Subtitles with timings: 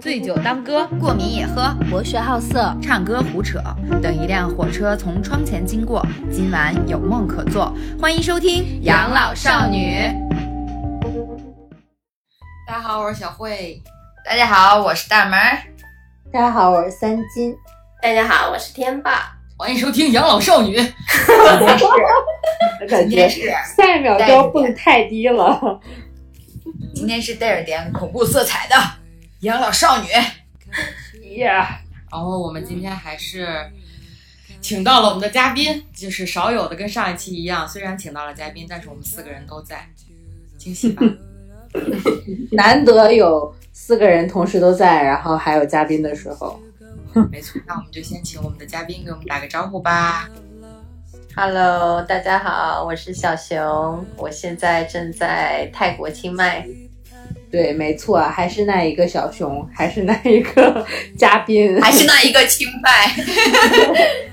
[0.00, 3.60] 醉酒当歌，过敏也喝，博学好色，唱歌胡扯。
[4.00, 7.74] 等一辆火车从窗前经过，今晚有梦可做。
[8.00, 9.96] 欢迎收听《养老少女》。
[12.68, 13.82] 大家好，我是小慧。
[14.24, 15.32] 大家好，我是大门。
[16.32, 17.56] 大家好，我是三金。
[18.00, 19.36] 大家好，我是天霸。
[19.56, 20.78] 欢迎收听《养老少女》。
[22.88, 25.80] 感觉是下一秒就要蹦太低了。
[26.94, 28.76] 今天是带着点恐怖色彩的
[29.44, 30.08] 养老少女。
[31.22, 31.46] 耶！
[32.10, 33.46] 然后我们今天还是
[34.60, 39.86] 请到了我们的嘉宾，就是少有的跟上一期一样，虽然请到了嘉宾，但是我们四个人都在，
[40.56, 41.02] 惊喜吧？
[42.52, 46.58] 难得有四个人同时都在，然后还有嘉宾的时候。
[47.30, 50.30] 没错，那我们就先请我们的嘉宾给我们打个招呼吧。
[51.36, 56.66] Hello，大家好，我是小熊，我现在正在泰国清迈。
[57.54, 60.84] 对，没错，还是那一个小熊，还是那一个
[61.16, 63.14] 嘉宾，还是那一个清迈。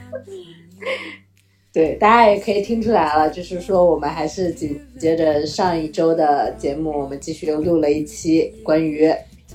[1.71, 9.13] 对，大家也可以听出来了，就是说我们还是紧接着上一周的节目，我们继续又录了一期关于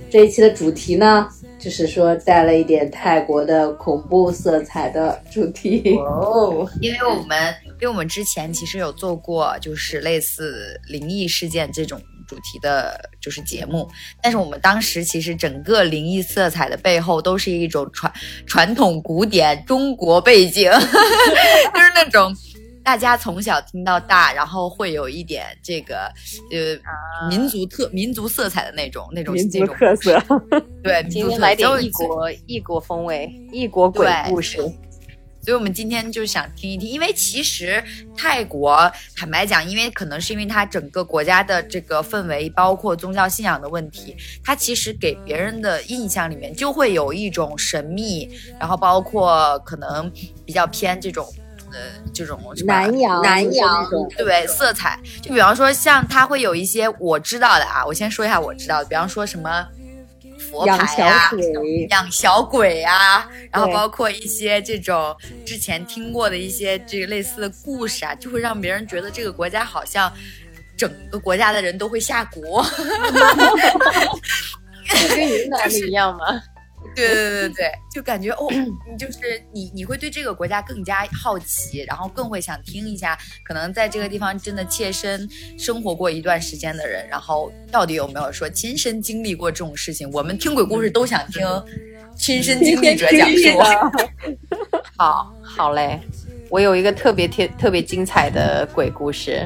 [0.08, 5.98] 这一期的主题呢，就是说带了一点泰国的恐怖色彩的主题。
[5.98, 13.88] 哦，因为我们因为我们之前其实有做过，就是类似灵异事件这种主题的，就是节目。
[14.22, 18.12] 但是我们当时其实整个灵异色彩的背后，都是一种传
[18.46, 20.70] 传统古典中国背景，
[21.74, 22.34] 就是那种
[22.82, 26.12] 大家从小听到大，然后会有一点这个
[26.52, 30.22] 呃民族特民族色彩的那种那种民族那种特色。
[30.82, 34.58] 对，今民族特色天来点异国异国风味，异国鬼故事。
[35.46, 37.80] 所以我们今天就想听一听，因为其实
[38.16, 50.10] 泰国坦白讲，因为可能是因为它整个国家的这个氛围，包括宗教信仰的问题，它其实给别人的印象里面就会有一种神秘，然后包括可能
[50.44, 51.24] 比较偏这种。
[51.72, 51.78] 呃，
[52.14, 53.86] 这种什么南洋南洋
[54.16, 59.66] 对色彩，就比方说像它会有一些我知道的啊，我先说一下我知道的，比方说什么
[60.50, 70.12] 佛养牌啊小，鬼，养小鬼啊，然后包括一些这种之前听过的一些这个类似的故事啊，就会让别人觉得这个国家好像
[70.76, 72.64] 整个国家的人都会下蛊。
[75.10, 76.26] 跟云南的一样吗？
[76.30, 76.55] 对
[76.96, 78.48] 对对对对， 就感觉哦，
[78.90, 79.18] 你 就是
[79.52, 90.10] 你你会对这个国家更加好奇，然后更会想听一下，可能在这个地方真的切身生活过一段时间的人，然后到底有没有说亲身经历过这种事情？
[90.12, 91.46] 我们听鬼故事都想听
[92.16, 93.48] 亲身经历者讲述。
[94.96, 96.00] 好，好嘞。
[96.48, 99.44] 我有一个特别特特别精彩的鬼故事，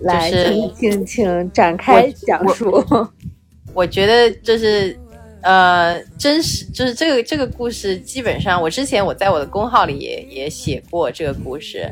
[0.00, 2.82] 来，就是请请请展开讲述。
[3.74, 4.98] 我觉得就是
[5.42, 11.88] 呃，真实就是这个这个故事，基本上我之前我在我的公号里也也写过这个故事，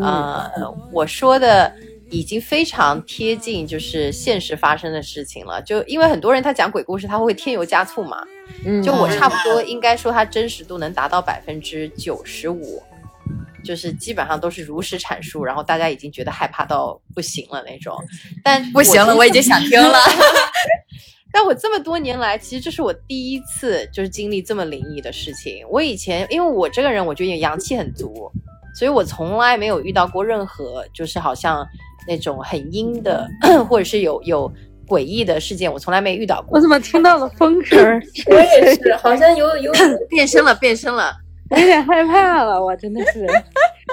[0.00, 0.48] 呃，
[0.92, 1.72] 我说的
[2.10, 5.60] 已经非常贴近就是现实发生的事情了。
[5.62, 8.24] 就因为很多人他讲鬼故事，他会添油加醋嘛，
[8.64, 12.82] 嗯就我差不多应该说它真实度能达到百分之九十五。
[13.64, 17.96] 就是基本上都是如实阐述，然后大家已经觉得害怕到不行了那种，
[18.44, 19.98] 但不行了，我已经想听了。
[21.34, 25.66] 但我这么多年来，其实这是我第一次就是经历这么灵异的事情。
[25.68, 28.30] 我以前因为我这个人，我觉得阳气很足，
[28.78, 31.66] 所以我从来没有遇到过任何就是好像
[32.06, 33.28] 那种很阴的，
[33.68, 34.48] 或者是有有
[34.86, 36.60] 诡异的事件，我从来没遇到过我。
[36.60, 37.76] 怎么听到了风声？
[38.30, 39.72] 我也是，好像有 有
[40.08, 41.12] 变身了，变身了。
[41.50, 43.26] 有点害怕了，我真的是。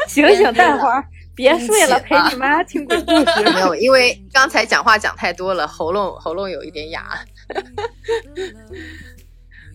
[0.08, 1.04] 醒醒，大伙儿，
[1.36, 3.44] 别睡了，陪你妈听鬼故事。
[3.44, 7.04] 没有，因为刚才讲话讲太多了，喉咙喉咙有一点哑。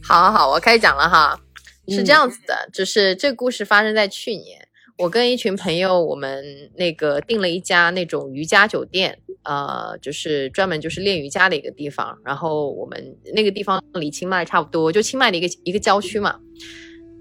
[0.03, 1.41] 好好好，我开始讲了哈。
[1.89, 4.67] 是这样子的，就是这个故事发生在去年，
[4.99, 6.45] 我跟一群朋友，我们
[6.75, 12.19] 那个订了一家那种瑜伽酒店，呃，就是专门就是练瑜伽的一个地方。
[12.25, 16.41] 然后我们那个地方离清迈差不多，就清迈的一个一个郊区嘛。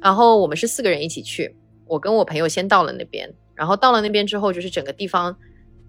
[0.02, 1.56] 然后我们是四个人一起去，
[1.86, 5.38] 我跟我朋友先到了那边，然后到了那边之后，就是整个地方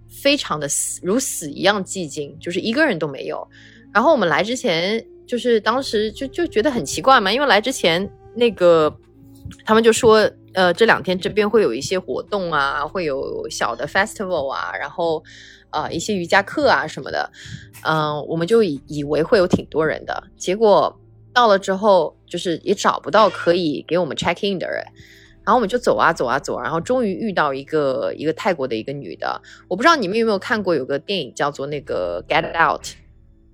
[0.07, 3.47] 非常的死如死一样寂静，就是一个人都没有。
[3.97, 8.95] 然后我们来之前，就是当时就就觉得很奇怪嘛，因为来之前那个
[9.65, 15.23] 他们就说，呃，这两天这边会有一些活动啊，会有小的 festival 啊，然后
[15.71, 17.27] 呃一些瑜伽课啊什么的，
[17.81, 20.95] 嗯、我们就以以为会有挺多人的，结果
[21.33, 24.85] 到了之后，就是也找不到可以给我们 check in 的人。
[25.43, 32.83] 然后我们就走啊走啊走，然后终于遇到一个一个泰国的一个女的，我不知道你们有没有看过有个电影叫做那个《Get Out》，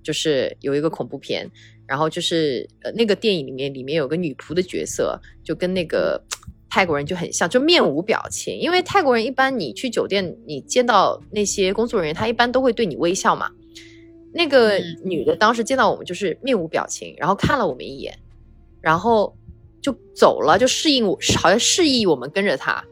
[0.04, 1.50] 就是有一个恐怖片，
[1.88, 6.22] 然后就是呃那个电影里面里面有个女仆的角色，就跟那个
[6.70, 8.56] 泰国人就很像，就面无表情。
[8.58, 13.50] 因为泰国人一般你去酒店，你见到那些工作人员，他一般都会对你微笑嘛。
[14.32, 18.18] 那个嗯女的当时见到我们就是面无表情，然后看了我们一眼，
[18.80, 19.36] 然后
[19.80, 22.84] 就走了，就示意我好像示意我们跟着她，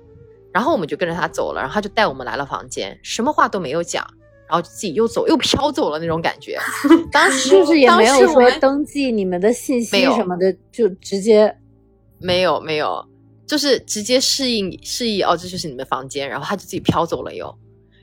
[0.53, 4.07] 然后我们就跟着她走了，然后她就带我们来了房间，什么话都没有讲，
[4.53, 6.59] 然后自己又走又飘走了那种感觉。
[7.11, 11.57] 当时是不是也没有说登记你们的信息什么的，就直接
[12.19, 13.03] 没有没有，
[13.47, 17.47] 就是直接示意你示意哦，这就是你们房间，然后他就自己飘走了又。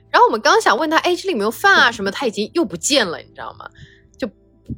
[0.09, 3.69] 然后我们刚想问他，哎，这里有没有饭啊什么，他已经又不见了，你知道吗？
[4.17, 4.27] 就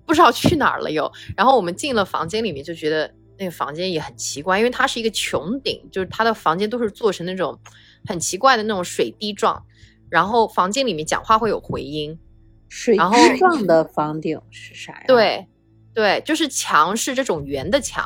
[0.06, 1.10] 不知道去哪儿了又。
[1.38, 3.10] 然后我们进了房间里面，就觉得
[3.40, 7.58] 那个房间也很奇怪，因为它是一个穹顶，就是它的房间都是做成那种
[8.06, 9.64] 很奇怪的那种水滴状，
[10.12, 12.20] 然后房间里面讲话会有回音，
[12.68, 15.48] 水然后滴状的房顶是啥呀？，对
[15.94, 18.04] 对，就是墙是这种圆的墙，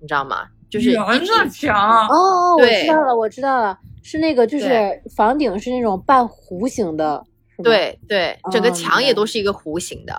[0.00, 0.46] 你知道吗？
[0.70, 7.24] 就是圆的墙，哦，我知道了，我知道了，是那个就是房顶是那种半弧形的，
[7.64, 10.14] 对对，整个哦墙也都是一个弧形的，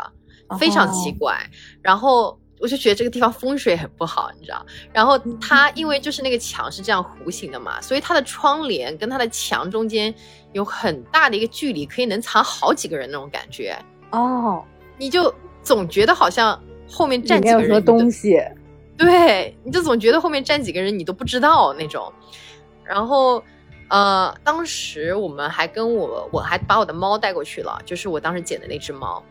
[0.60, 1.38] 非常奇哦怪。
[1.84, 4.66] 然后我就觉得这个地方风水很不好，你知道。
[4.92, 10.14] 然后嗯它因为就是那个墙是这样弧形的嘛，所以它的窗帘跟它的墙中间
[10.54, 13.78] 有很大的一个距离，可以能藏好几个人那种感觉。
[14.12, 14.64] 哦，
[14.98, 15.34] 你就
[15.64, 18.38] 总觉得好像后面站几个人，什么东西？
[18.98, 22.12] 对，你就总觉得后面站几个人你都不知道那种。
[22.84, 23.42] 然后，
[23.88, 29.24] 呃，当时我们还跟我，我还把我的猫带过去了，就是我当时捡的那只猫。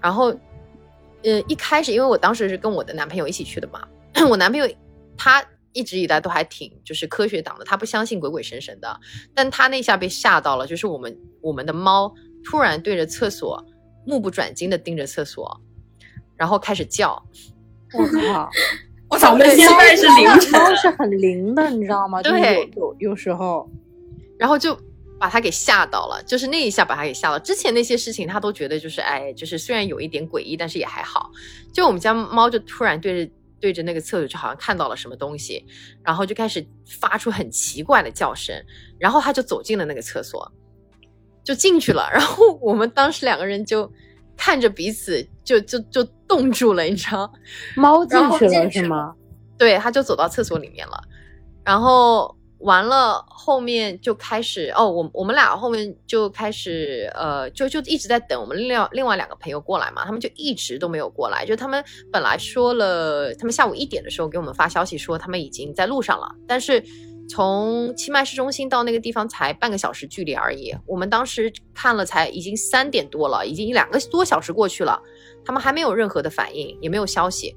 [0.00, 0.34] 然后，
[1.26, 3.86] 呃，一开始因为我当时是跟我的男朋友一起去的嘛，
[4.30, 4.66] 我男朋友
[5.18, 9.00] 他一直以来都还挺就是科学党的，他不相信鬼鬼神神的，
[9.34, 12.14] 但他那下被吓到了，就是我们我们的猫
[12.44, 13.62] 突然对着厕所
[14.06, 15.60] 目不转睛的盯着厕所，
[16.36, 17.20] 然后开始叫。
[17.92, 18.50] 我靠！
[19.08, 22.20] 我操，那对现在是凌晨，猫是很灵的，你知道吗？
[22.20, 23.70] 对有有有时候，
[24.36, 24.76] 然后就
[25.18, 27.38] 把他给吓到了，就是那一下把他给吓到。
[27.38, 31.30] 之前那些事情他都觉得就是哎，就是虽然有一点诡异，但是也还好。
[31.72, 35.64] 就我们家猫就突然对着对着那个厕所，就好像看到了什么东西，
[36.02, 36.66] 然后就开始
[37.00, 38.54] 发出很奇怪的叫声，
[38.98, 40.52] 然后他就走进了那个厕所，
[41.42, 42.08] 就进去了。
[42.12, 43.90] 然后我们当时两个人就
[44.36, 47.32] 看着彼此，就就就冻住了，你知道。
[47.74, 49.14] 猫进去了是吗？
[49.56, 51.02] 对，他就走到厕所里面了，
[51.64, 52.36] 然后
[52.66, 61.82] 完了后面就开始哦，我我们俩后面就开始呃，就就一直在等我们另另外两个朋友过来嘛，他们就一直都没有过来，就他们
[62.12, 66.82] 本来说了，他们下午一点的时候给我们发消息说他们已经在路上了，但是。
[67.28, 75.02] 从清迈市中心到那个地方才半个小时距离而已，我们当时看了才已经三点多了，已经两个多小时过去了，
[75.44, 77.52] 他们还没有任何的反应，也没有消息。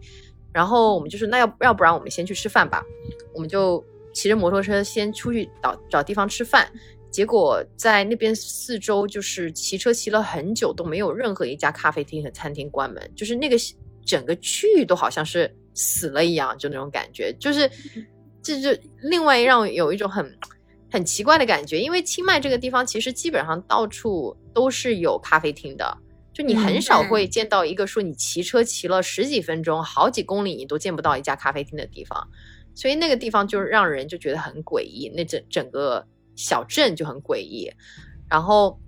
[0.51, 2.83] 然后我们就说，那要要不然我们先去吃饭吧。
[3.31, 6.71] 我们就骑着摩托车先出去找找地方吃饭。
[7.11, 13.57] 结果在那边四周就是骑车骑了很久，都没有任何一家咖啡厅和餐厅关门，就是那个
[14.05, 17.35] 整个区域都好像是死了一样，就那种感觉。
[17.39, 17.69] 就是
[18.43, 18.69] 这就
[19.01, 20.37] 另外让我有一种很
[20.91, 25.97] 很奇怪的感觉，因为清迈这个地方其实基本上到处都是有咖啡厅的。
[26.31, 32.29] 就你很少会见到一个说你骑车骑了十几分钟、好几公里你都见不到一家咖啡厅的地方，
[32.79, 36.07] 所以那个地方就让人就觉得很诡异，那整整个
[36.37, 37.69] 小镇就很诡异。
[38.29, 38.79] 然后，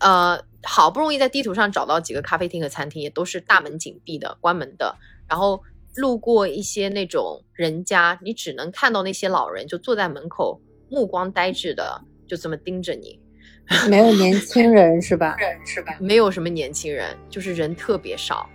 [0.00, 4.96] 呃，好不容易在地图上找到几个咖啡厅和餐厅，也都是大门紧闭的、关门的。
[5.28, 5.60] 然后
[5.96, 13.18] 路过一些那种人家，你只能看到那些老人就坐在门口，目光呆滞的，就这么盯着你。
[13.90, 15.36] 没有年轻人是吧？
[15.64, 15.96] 是吧？
[15.98, 18.48] 没有什么年轻人，就是人特别少。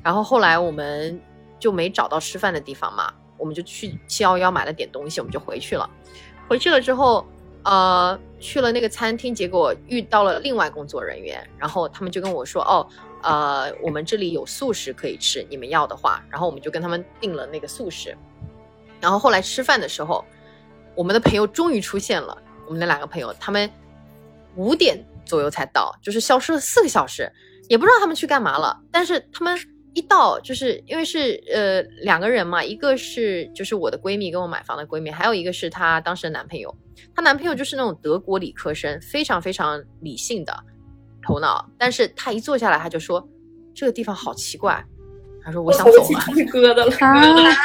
[0.00, 1.20] 然后后来我们
[1.58, 3.12] 就没找到吃饭的地方嘛，
[3.42, 5.90] 我们就去七幺幺买了点东西，我们就回去了。
[6.46, 7.26] 回去了之后，
[7.64, 12.86] 呃，去了那个餐厅，结果遇到了另外工作人员，然后他们就跟我说，哦，
[13.24, 18.16] 呃，我们这里有素食可以吃，你们要的话，然后我们就跟他们订了那个素食。
[19.00, 20.24] 然后后来吃饭的时候，
[20.94, 23.68] 我们的朋友终于出现了，我们那两个朋友，他们
[24.54, 27.32] 五点左右才到，就是消失了四个小时，
[27.68, 28.80] 也不知道他们去干嘛了。
[28.92, 29.58] 但是他们
[29.94, 36.74] 一到，就是因为是呃两个人嘛，一个是就是我的闺蜜跟我买房的闺蜜，还有一个是她当时的男朋友。
[37.14, 40.54] 她男朋友就是那种德国理科生，非常非常理性的
[41.26, 43.26] 头脑，但是他一坐下来他就说
[43.74, 44.82] 这个地方好奇怪，
[45.44, 46.04] 他说我想走了。
[46.04, 46.96] 鸡皮疙瘩了。
[47.00, 47.56] 啊，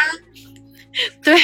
[1.24, 1.36] 对，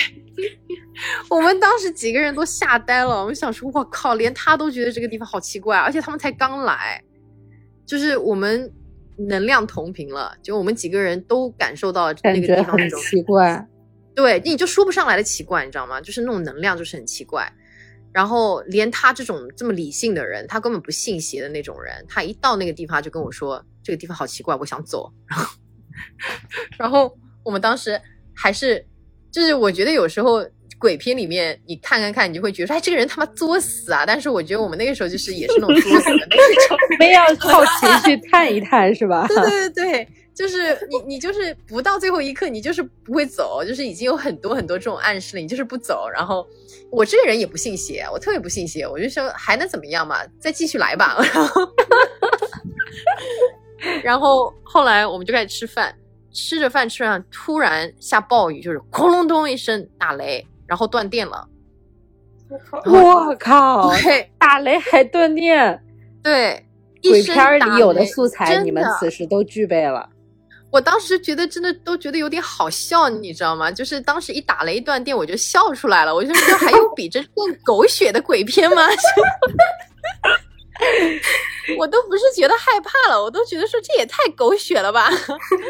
[1.30, 3.22] 我们当时几个人都吓呆了。
[3.22, 7.02] 我们想说，我靠，连他都觉得这个地方好奇怪，而且他们才刚来，
[7.86, 8.72] 就是我们
[9.18, 13.68] 能量同频了，就我们几个人都感受到那个地方那种奇怪。
[14.16, 16.00] 对，你就说不上来的奇怪，你知道吗？
[16.00, 17.52] 就是那种能量，就是很奇怪。
[18.12, 25.58] 然后连他这种这么理性的人，他根本不信邪的那种人，他一到那个地方就跟我说：“这个地方好奇怪，我想走。”然后，
[26.78, 28.00] 然后我们当时
[28.36, 28.86] 还是，
[29.32, 30.48] 就是我觉得有时候
[30.84, 36.78] 鬼片里面你看看看，你就会觉得说：“哎，这个人他妈作死啊！”但是我觉得我们那个时候就是也是那种作死的那种。
[37.00, 39.26] 非要好奇去探一探是吧？
[39.30, 46.06] 对对对对，就是你你就是不到最后一刻，你就是不会走，就是已经有很多很多这种暗示了，你就是不走。
[46.14, 46.46] 然后
[46.92, 51.18] 我这个人也不信邪，我特别不信邪，我就说还能怎么样嘛，再继续来吧。
[51.32, 51.72] 然后
[54.04, 55.96] 然后后来我们就开始吃饭，
[56.34, 61.48] 吃着饭吃着饭，突然下暴雨，就是哐隆咚一声打雷，然后断电了。
[62.86, 63.92] 我靠！
[64.02, 65.80] 对 打雷还断电，
[66.24, 66.66] 对，
[67.02, 70.10] 一鬼片里有的素材真你们此时都具备了。
[70.72, 73.70] 我当时觉得真的都觉得有点好笑，你知道吗？
[73.70, 76.16] 就是当时一打雷断电，我就笑出来了。
[76.16, 78.82] 我就说还有比这更狗血的鬼片吗？
[81.78, 85.08] 我都不是觉得害怕了，我都觉得说这也太狗血了吧。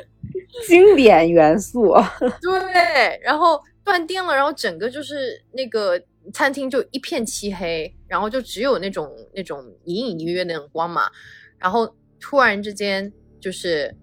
[0.65, 1.93] 经典元素，
[2.41, 6.01] 对，然后断电了，然后整个就是那个
[6.33, 11.09] 餐厅就一片漆黑，然后就只有那种那种隐隐约约那种光嘛。
[11.57, 13.93] 然后突然之间，就是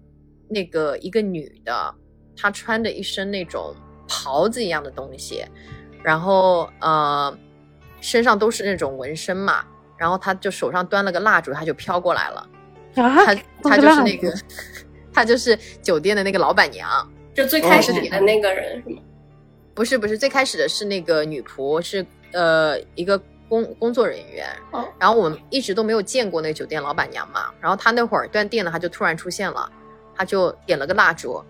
[0.49, 1.95] 那个一个女的，
[2.35, 3.75] 她穿着一身那种
[4.07, 5.43] 袍子一样的东西，
[6.03, 7.35] 然后呃
[8.01, 9.65] 身上都是那种纹身嘛，
[9.97, 12.49] 然后她就手上端了个蜡烛，她就飘过来了。
[12.95, 14.33] 啊她她就是那个，
[15.13, 16.87] 她就是酒店的那个老板娘。
[17.33, 19.01] 就最开始的那个人是吗？
[19.73, 24.47] 不是不是，最开始的是那个女仆，是呃一个工工作人员。
[24.71, 27.51] 哦然后我们一直都没有见过那个酒店老板娘嘛。
[27.59, 29.71] 然后她那会儿断电了，她就突然出现了，
[30.15, 31.43] 她就点了个蜡烛，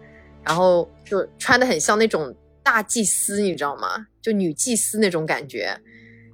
[0.43, 4.07] 然后就穿的很像那种大祭司，你知道吗？
[4.21, 5.75] 就女祭司那种感觉。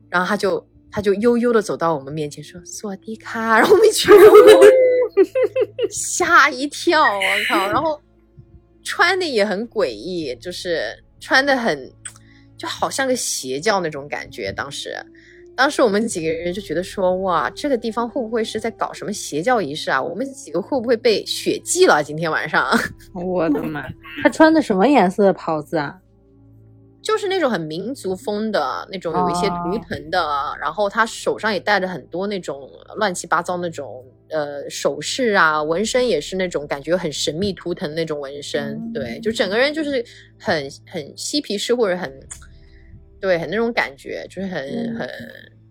[0.10, 4.26] 然后她就她就悠悠的走到我们面前说“索迪卡”，然后我们全都
[5.90, 7.68] 吓一跳，我靠！
[7.68, 8.00] 然后
[8.84, 11.92] 穿的也很诡异，就是穿的很，
[12.58, 14.52] 就好像个邪教那种感觉。
[14.52, 14.96] 当时，
[15.56, 20.02] 当时我们几个人就觉得说，哇，这个地方会不会是在搞什么邪教仪式啊？
[20.02, 22.04] 我们几个会不会被血祭了？
[22.04, 22.68] 今天晚上
[23.14, 23.84] 我的妈！
[24.22, 25.98] 他穿的什么颜色的袍子啊？
[27.02, 30.28] 就是那种很民族风的那种，有一些图腾的，
[30.60, 40.04] 然后他手上也戴着很多那种乱七八糟那种呃首饰啊，纹身也是那种感觉很神秘图腾那种纹身，对，就整个人就是
[40.40, 42.12] 很很嬉皮士或者很
[43.20, 45.10] 对很那种感觉，就是很、很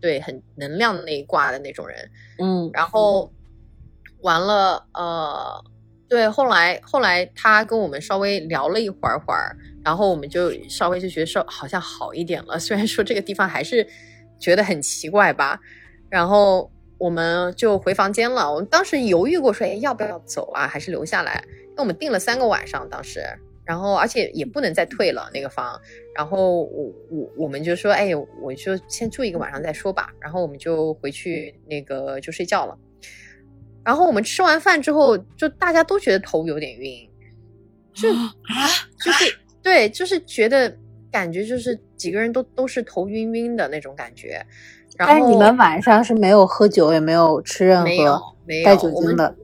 [0.01, 3.33] 对很能量那一挂的那种人，嗯，然后
[4.23, 5.65] 完了，呃，
[6.09, 13.87] 对，后来后来他跟我们稍微聊了一会儿会儿，然后我们就稍微就觉得说好像好一点了，虽然说这个地方还是
[14.39, 15.59] 觉得很奇怪吧，
[16.11, 18.51] 然后我们就回房间了。
[18.51, 21.45] 我们当时犹豫过说，哎，要不要走啊，还是留下来？
[21.47, 23.23] 因为我们订了三个晚上，当时，
[23.65, 25.79] 然后而且也不能再退了那个房，
[26.15, 28.11] 然后我我我们就说，哎，
[28.41, 30.13] 我就先住一个晚上再说吧。
[30.21, 32.79] 然后我们就回去那个就睡觉了。
[33.85, 37.09] 然后我们吃完饭之后，就大家都觉得头有点晕，
[37.93, 38.27] 就啊
[39.05, 40.75] 就是对，就是觉得
[41.13, 44.45] 感觉就是几个人都都是头晕晕的那种感觉。
[44.97, 49.35] 然后但是你们晚上是没有喝酒，也没有吃任没有何没有精的。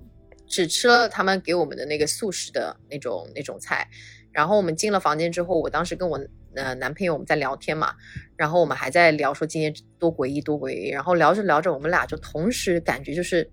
[0.46, 3.88] 只吃了他们给我们的那个素食的那种那种菜。
[4.32, 6.18] 然后我们进了房间之后，我当时跟我
[6.54, 7.92] 呃男朋友我们在聊天嘛，
[8.36, 13.50] 然后我们还在聊说今天多诡异多诡异，然后聊着聊着，我们俩就同时感觉就是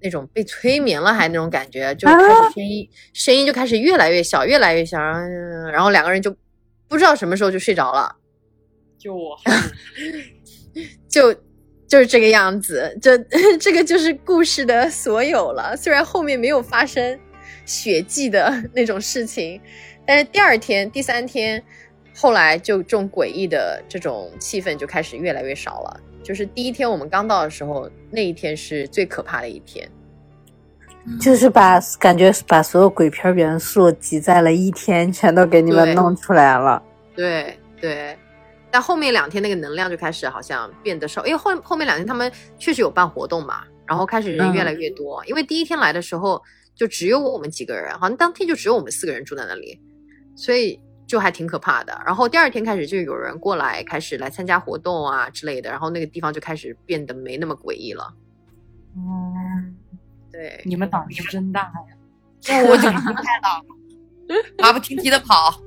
[0.00, 6.34] 那种被催眠了，还那种感觉，就开始声音、声音就开始越来越小，越来越小，然后然后两个人就
[6.88, 8.16] 不知道什么时候就睡着了。
[8.98, 9.36] 就我！
[11.08, 11.32] 就
[11.86, 13.16] 就是这个样子，这
[13.58, 15.76] 这个就是故事的所有了。
[15.76, 17.18] 虽然后面没有发生
[17.64, 19.60] 血迹的 那种事情，
[20.06, 21.62] 但是第二天、第三天，
[22.14, 26.00] 后来就这种诡异的这种气氛就开始越来越少了。
[26.22, 29.88] 就是第一天我们刚到的时候，那一天是最可怕的一天。
[31.18, 36.82] 就是把感觉把所有鬼片元素挤在了一天，全都给你们弄出来了。
[37.16, 38.17] 对对，
[38.70, 45.24] 但后面两天那个能量就开始好像变得少，因为后后面两天他们确实有办活动嘛，然后开始人越来越多。
[45.26, 46.42] 因为第一天来的时候
[46.74, 49.80] 就只有我们几个人，好像当天就只有我们四个人住在那里，
[50.36, 51.98] 所以就还挺可怕的。
[52.04, 58.14] 然后第二天开始就有人过来，开始来参加活动啊之类的，然后那个地方就开始变得没那么诡异了。
[58.96, 59.76] 嗯，
[60.30, 62.62] 对，你们胆子真大呀！
[62.68, 63.64] 我就离开了，
[64.58, 65.58] 马不停蹄的跑。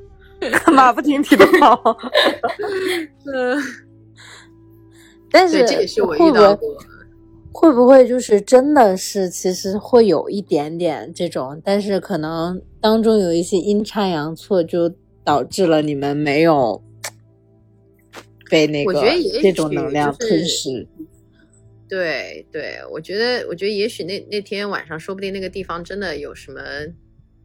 [0.73, 1.97] 马不停蹄的跑。
[3.33, 3.61] 嗯，
[5.31, 6.77] 但是对，这也是我会不会遇到过。
[7.53, 14.93] 会不会就是真的是其实会有一点点这种，但是可能当中有一些阴差阳错，就
[15.23, 16.81] 导致了你们没有
[18.49, 20.87] 被那个我觉得也这种能量吞噬。
[21.89, 26.61] 对对，我觉得，我觉得也许那那天晚上，说不定那个地方真的有什么，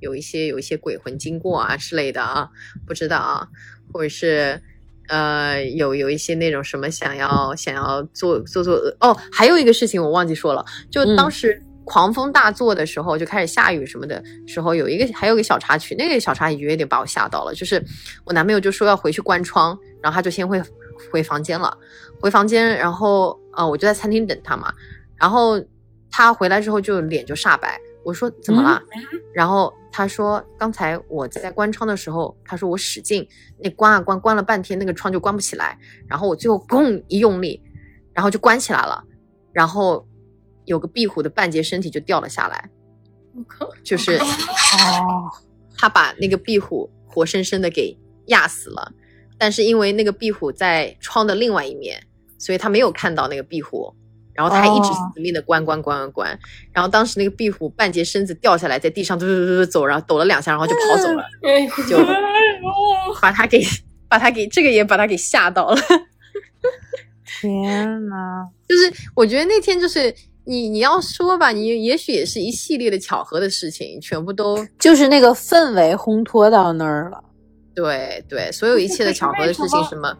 [0.00, 2.48] 有一些有一些鬼魂经过啊之类的啊，
[2.86, 3.48] 不知道啊，
[3.92, 4.60] 或者是
[5.08, 17.80] 呃，有有一些那种什么想要想要做做做哦，还有一个事情我忘记说了，就当嗯时狂风大作的时候，就开始下雨什么的时候，有一个还有一个小插曲，那个小插曲有点把我吓到了，就是
[18.24, 20.60] 我男朋友就说要回去关窗，然后他就先回
[21.10, 21.76] 回房间了。
[22.18, 24.72] 回房间，然后呃，我就在餐厅等他嘛。
[25.16, 25.62] 然后
[26.10, 28.80] 他回来之后就脸就煞白，我说怎么了？
[29.34, 33.26] 然后他说刚才我在关窗的时候，他说我使劲
[33.58, 37.60] 那关啊关，关了半天那个窗就关不起来，然后我最后咣一用力，
[38.14, 39.04] 然后就关起来了，
[39.52, 40.06] 然后
[40.66, 42.70] 有个壁虎的半截身体就掉了下来，
[43.34, 45.28] 我靠，就是哦，
[45.76, 48.92] 他把那个壁虎活生生的给压死了，
[49.36, 52.00] 但是因为那个壁虎在窗的另外一面，
[52.38, 53.92] 所以他没有看到那个壁虎，
[54.36, 56.38] 然后他还一直哦死命的关关关关关，
[56.72, 61.98] 然后当时那个壁虎半截身子掉下来，在地上嘟嘟嘟嘟走，然后抖了两下，然后就跑走了， 哎就
[63.20, 63.62] 把他给
[64.08, 65.76] 把他给这个也把他给吓到了。
[67.40, 70.14] 天呐，就是我觉得那天就是
[70.44, 77.22] 你你要说吧，你也许也是一系列的巧合的事情，全部都 就是那个氛围烘托到那儿了。
[77.74, 80.16] 对对，所有一切的巧合的事情，什么？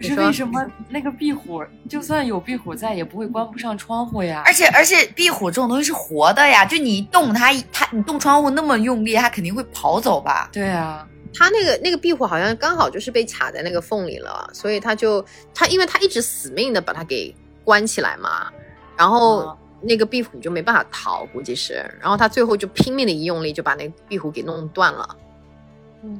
[0.00, 4.42] 可是为什么那个壁虎，就算有壁虎在，也不会关不上窗户呀？
[4.46, 10.48] 而且而且壁虎这种东西是活的呀，就你一动它，它你动窗户那么用力，它肯定会跑走吧？
[10.50, 15.22] 对啊，它那个那个壁虎好像刚好就是被卡在那个缝里了，所以它就
[15.54, 18.50] 它因为它一直死命的把它给关起来嘛，
[18.96, 25.16] 然后哦那个壁虎就没办法逃，估计是，然后它最后就拼命的一用力就把那个壁虎给弄断了。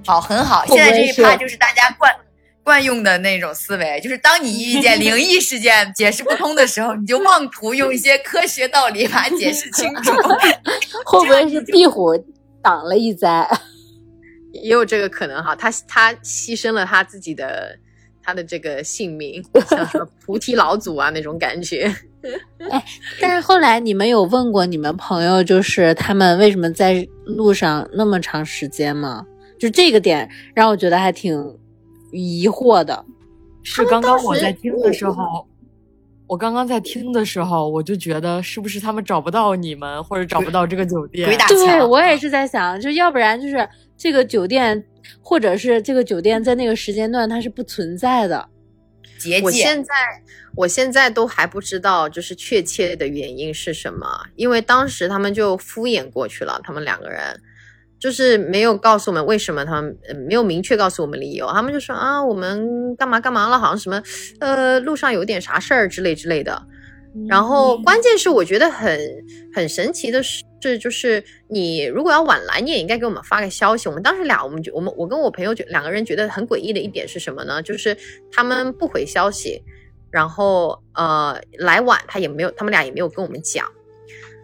[0.07, 0.65] 好，很好。
[0.67, 2.15] 现在这一趴就是大家惯
[2.71, 10.13] 惯用的那种思维，就是当你遇见灵异事件解释不通的时候，你就妄图用一些科学道理把它解释清楚。
[11.05, 12.17] 会不会是壁虎
[12.63, 13.45] 挡了一灾？
[14.55, 17.77] 也有这个可能哈，他他牺牲了他自己的
[18.23, 21.93] 他的这个性命， 像什么菩提老祖啊那种感觉。
[23.21, 29.27] 但是后来你们有问过你们朋友，就是他们为什么在路上那么长时间吗？
[29.59, 31.59] 就这个点让我觉得还挺
[32.13, 33.05] 疑惑的。
[33.63, 35.47] 是刚刚我在听的时候，
[36.27, 41.29] 我刚刚在听的时候，我就觉得是不是他们找不到你们，或者找不到这个酒店？
[41.29, 44.83] 鬼打对，我也是在想，就要不然就是这个酒店，
[45.21, 48.49] 或者是这个酒店在那个时间段它是不存在的。
[49.19, 49.45] 结界。
[49.45, 49.93] 我现在
[50.57, 57.39] 我现在都还不知道，就是确切的原因是什么，因为当时他们就敷衍过去了，他们两个人
[58.01, 64.03] 就是没有告诉我们为什么，他们呃没有明确告诉我们理由，他们就说啊，我们干嘛干嘛了，好像什么
[64.41, 66.67] 呃路上有点啥事儿之类之类的。
[67.29, 68.99] 然后关键是我觉得很
[69.53, 73.89] 很神奇的是，就是你如果要晚来，你也应该给我们发个消息。
[73.89, 77.61] 我们当时俩，我们就我们我跟我朋友就两个人觉得很诡异的一点是什么呢？
[77.61, 77.97] 就是
[78.31, 79.61] 他们不回消息，
[80.13, 83.67] 然后呃来晚他也没有，他们俩也没有跟我们讲。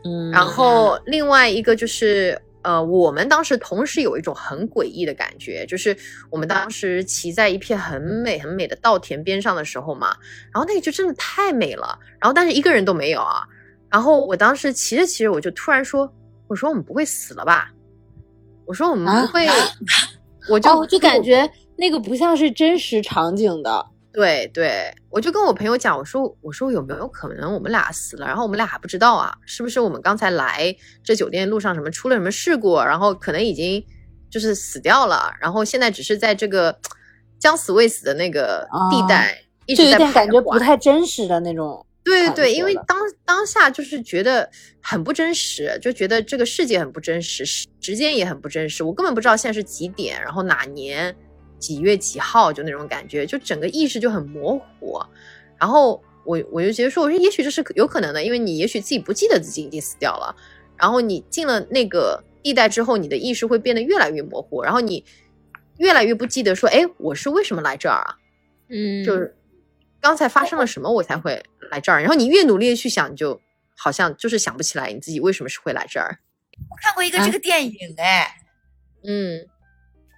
[0.04, 2.36] 嗯，然后另外一个就是，
[2.66, 5.96] 呃，我们当时同时有一种很诡异的感觉，就是
[6.30, 10.16] 我们当时骑在一片很美很美的稻田边上的时候嘛，
[10.52, 13.46] 然后那个就真的太美了，然后但是一个人都没有啊。
[13.88, 16.12] 然后我当时骑着骑着，我就突然说
[16.48, 17.70] ：“我说我们不会死了吧？
[18.64, 19.46] 我说我们不会，
[20.50, 23.86] 我就、哦，就感觉那个不像是真实场景的。
[24.16, 29.36] 对对，我就跟我朋友讲，我说我说有没有可能我们俩死了，然后我们俩还不知道啊？
[29.44, 30.74] 是不是我们刚才来
[31.04, 33.84] 这酒店路上什么出了什么事故，然后可能已经
[34.30, 36.74] 就是死掉了，然后现在只是在这个
[37.38, 41.84] 将死未死的那个地带、一直在感觉不太真实的那种。
[42.02, 44.48] 对对，因为当当下就是觉得
[44.80, 51.14] 很不真实，就觉得这个世界很不真实，时时间也很不真实，我根本不知道现在是几点，然后哪年
[51.58, 55.00] 几月几号，就那种感觉，就整个意识就很模糊。
[55.58, 60.34] 然后我我就觉得说，我说也许这是有可能的，因为你也许自己不记得自己已经死掉了，
[60.76, 65.04] 然后你进了那个地带之后，你的意识会变得越来越模糊，然后你
[65.78, 68.16] 越来越不记得说，哎，我是为什么来这儿啊？
[68.68, 69.36] 嗯就是
[70.00, 72.00] 刚才发生了什么，我才会来这儿。
[72.00, 73.40] 然后你越努力的去想，你就
[73.76, 76.18] 好像就是想不起来你自己为什么是会来这儿。
[76.70, 78.36] 我看过一个这个电影，哎，
[79.04, 79.46] 嗯，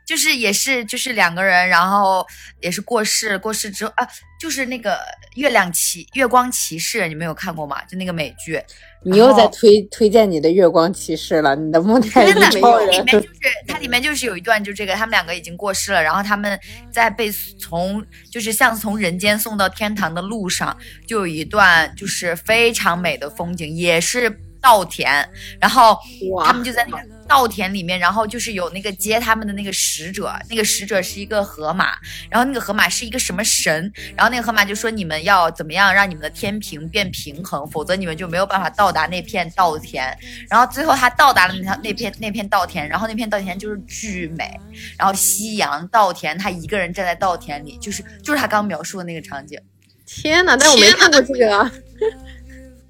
[0.09, 2.27] 就是也是就是两个人，然后
[2.63, 4.09] 也是过世，过世之后啊，
[4.41, 4.99] 就是那个
[5.35, 7.85] 月亮骑月光骑士，你们有看过吗？
[7.85, 8.59] 就那个美剧。
[9.05, 13.29] 你又在推推荐你的月光骑士了，你的木乃伊真的，超人里面就是
[13.67, 16.59] 它里面就是有一段，就这个他们两个已经过世了，然后他们
[16.91, 20.75] 在被从就是像从人间送到天堂的路上，
[21.07, 25.29] 就有一段就是非常美的风景，也是稻田，
[25.61, 25.99] 然后
[26.45, 31.97] 他们就在那个稻田里面，然后就是有那个接他们的那个使者，那个使者是一个河马，
[32.31, 40.17] 然后那个河马是一个什么神，然后那个河马就说你们要怎么样让你们的天平变平衡，否则你们就没有办法到达那片稻田。
[40.49, 44.59] 然后最后他到达了那条那片那片稻田，然后那片稻田就是巨美，
[44.99, 49.59] 然后夕阳稻田，他一个人站在稻田里，就是就是他刚描述的那个场景。
[50.07, 50.57] 天哪！
[50.57, 51.71] 但我没看过这个啊。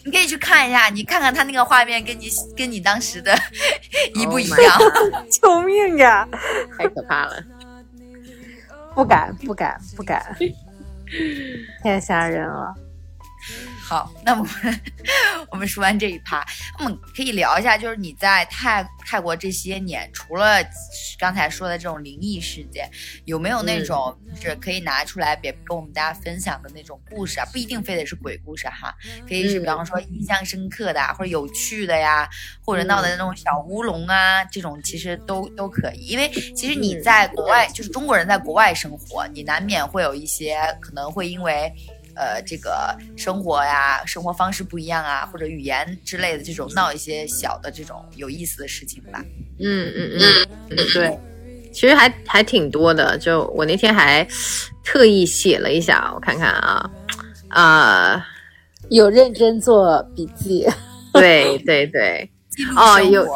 [0.08, 3.36] 你可以去看一下，你看看他那个画面跟你跟你当时的
[4.16, 4.78] 一不一 Oh 样。
[5.30, 6.26] 救命呀！
[6.78, 7.44] 太可怕了。
[8.94, 10.34] 不敢，不敢，不敢，
[11.84, 12.74] 太吓人了。
[13.88, 14.80] 好， 那我们
[15.50, 16.44] 我们说完这一趴，
[16.80, 20.62] 我们可以聊一下，就是你在泰泰国这些年，除了
[21.18, 22.86] 刚才说的这种灵异事件，
[23.24, 27.46] 有没有那种就是可以拿出来别跟我们大家分享的那种故事啊？
[27.50, 28.94] 不一定非得是鬼故事哈，
[29.26, 32.28] 可以是比方说印象深刻的啊，或者有趣的呀，
[32.62, 36.08] 或者闹的那种小乌龙啊，这种其实都都可以。
[36.08, 41.72] 因为其实你在国外，就是中国人在国外生活，你难免会有一些可能会因为。
[42.18, 49.24] 呃，这个生活呀，生活方式不一样啊，或者语言之类的这种闹一些小的这种有意思的事情吧。
[49.60, 51.18] 嗯嗯嗯，嗯对，
[51.72, 53.16] 其实还还挺多的。
[53.18, 54.26] 就我那天还
[54.82, 56.90] 特意写了一下，我看看啊，
[57.50, 58.26] 啊、
[58.90, 60.66] 有认真做笔记，
[61.12, 62.28] 对对对，
[62.76, 63.26] 哦有，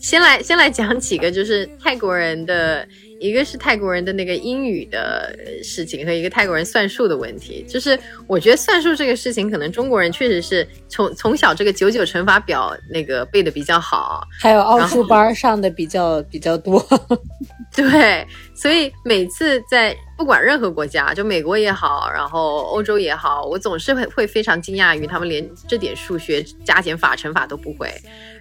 [0.00, 2.86] 先来先来讲几个，就是泰国人的，
[3.18, 7.64] 一个是泰国人的那个英语的事情，和一个泰国人算术的问题。
[7.68, 16.84] 就是我觉得算术这个事情，可能中国人确实是从从小这个九九乘法表那个背的比较好，还有奥数班上的比较比较多。
[17.74, 27.90] 对，所以每次在不管任何国家，就美国也好，然后欧洲也好，我总是会会非常惊讶于他们连这点数学加减法、乘法都不会。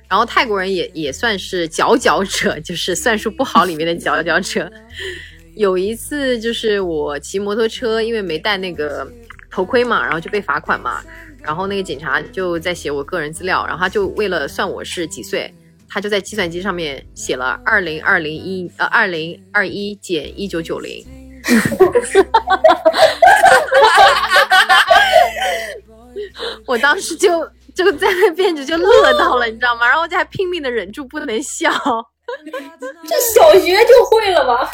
[0.07, 4.71] 然后泰国人也也算是佼佼者， 就是算术不好里面的佼佼者。
[5.55, 9.09] 有一次就是我骑摩托车，因为没戴那个
[9.49, 11.01] 头盔嘛，然后就被罚款嘛。
[11.41, 15.53] 然后那个警察就在写我个人资料，然后他就为了算我是几岁，
[15.87, 21.05] 他就在计算机上面写了二零二零一呃二零二一减一九九零。
[26.65, 29.85] 我当时就就在那边就就乐到了，你知道吗？
[29.85, 31.69] 然后我就还拼命的忍住不能笑。
[33.07, 34.71] 这小学就会了吧？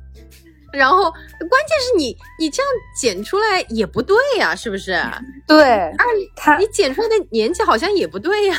[0.72, 1.12] 然后关
[1.66, 4.92] 键是你你这样剪出来也不对呀、是不是？
[5.46, 5.90] 对，
[6.36, 8.56] 他你剪出来的年纪好像也不对呀、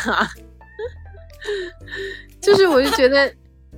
[2.41, 3.31] 就是我就觉得，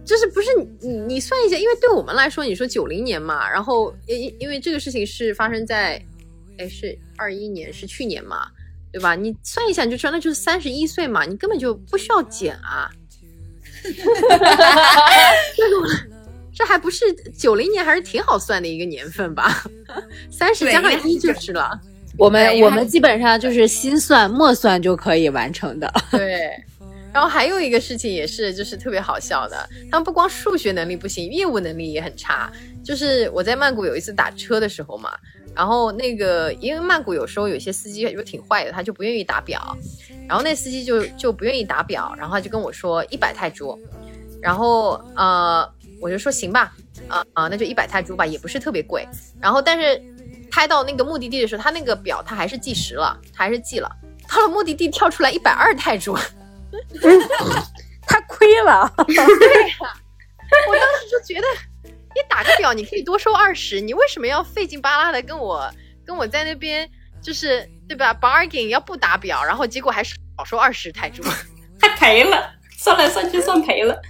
[0.06, 6.02] 就是不是你你你算一下，因为对我们来说，你说九零年嘛，然后因因为这个事情是发生在，
[6.58, 8.48] 哎是二一年是去年嘛，
[8.92, 9.16] 对吧？
[9.16, 12.90] 你算一下你就知道，那就是三十一岁嘛，你根本就不需要减啊。
[13.84, 13.90] 这
[15.70, 15.88] 个
[16.54, 19.64] 这还不是九零年，还是挺好算的一个年份吧？
[20.30, 21.80] 三十加上一就是了。
[22.18, 25.92] 我们我们基本上就是心算默算就可以完成的。
[26.12, 26.52] 对，
[27.14, 32.52] 然后还有一个事情也是，就是特别好笑的，他们不光数学能力不行，业务能力也很差。
[32.84, 35.12] 就是我在曼谷有一次打车的时候嘛，
[35.56, 39.78] 然后那个因为曼谷有时候有些司机就挺坏的，他就不愿意打表，
[40.28, 43.78] 然后那司机就就不愿意打表，然后他就跟我说一百泰铢，
[44.42, 45.70] 然后呃
[46.02, 46.74] 我就说行吧，
[47.08, 49.08] 啊、啊、那就一百泰铢吧，也不是特别贵。
[49.40, 50.02] 然后但是
[50.50, 53.92] 开到那个目的地的时候，他那个表他还是计时了，他还是记了。
[54.28, 56.18] 到了目的地跳出来一百二泰铢，
[58.08, 61.48] 他亏了， 我当时就觉得，
[61.84, 65.70] 你打个表你可以多收二十，你为什么要费劲巴拉的跟我
[66.06, 66.90] 跟我在那边
[67.22, 71.24] 就是对吧？bargain 要不打表，然后结果还是少收二十泰铢，
[71.80, 74.02] 还赔了，算来算去算赔了。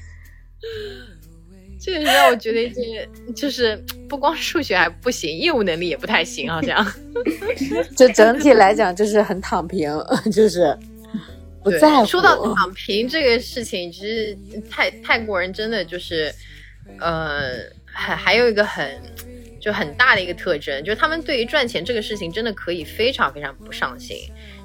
[1.83, 3.75] 这个让我觉得这就是
[4.07, 6.85] 不光数学还不行，业务能力也不太行，好像。
[7.97, 9.91] 就整体来讲就是很躺平，
[10.31, 10.77] 就是
[11.63, 12.05] 不对在乎。
[12.05, 14.37] 说到躺平这个事情，其实
[14.69, 16.33] 泰泰国人真的就是，
[16.99, 19.01] 呃，还还有一个很
[19.59, 24.17] 就很大的一个特征，就是他们对于赚钱这个事情真的可以非常非常不上心。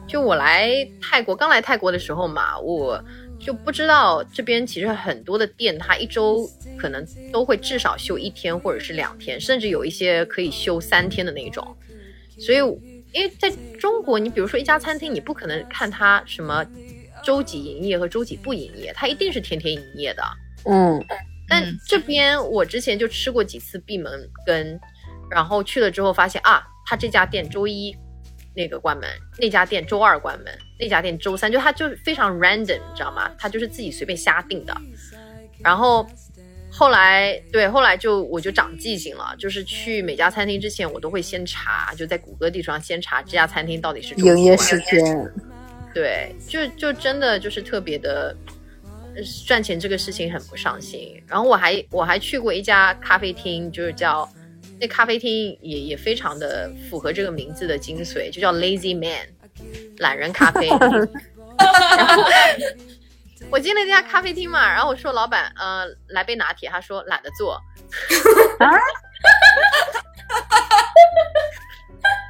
[0.08, 3.02] 就我来泰国，刚来泰国的时候嘛，我
[3.38, 11.76] 就不知道这边其实很多的店，它一周可能都会至少休一天或者是两天，甚至有一些可以休三天的那种。
[12.38, 12.58] 所以，
[13.16, 13.50] 因为在
[13.80, 16.62] 中国，你比如说一家餐厅，你不可能看它什么
[17.24, 20.22] 周几营业和周几不营业，它一定是天天营业的。
[20.66, 21.02] 嗯，
[21.48, 24.78] 但这边我之前就吃过几次闭门羹，
[25.30, 27.96] 然后去了之后发现啊，他这家店周一
[28.54, 33.30] 那个关门，那家店周二关门，那家店周三，就他就非常 random，你知道吗？
[33.38, 34.76] 他就是自己随便瞎定的。
[35.64, 36.06] 然后
[36.78, 45.32] 后来对，后来就我就长记性了，就是去每家餐厅之前，我都会先查，就在谷歌地图上先查这家餐厅到底是营业时间，
[45.94, 48.36] 对，就就真的就是特别的
[49.14, 51.18] 呃赚钱这个事情很不上心。
[51.26, 54.28] 然后我还我还去过一家咖啡厅，就是叫
[54.78, 59.26] 那咖啡厅也也非常的符合这个名字的精髓，就叫 Lazy Man，
[59.96, 60.68] 懒人咖啡。
[61.96, 62.22] 然后
[63.50, 67.60] 我进了这家咖啡厅嘛，然后我说老板，呃，来杯拿铁，他说懒得做。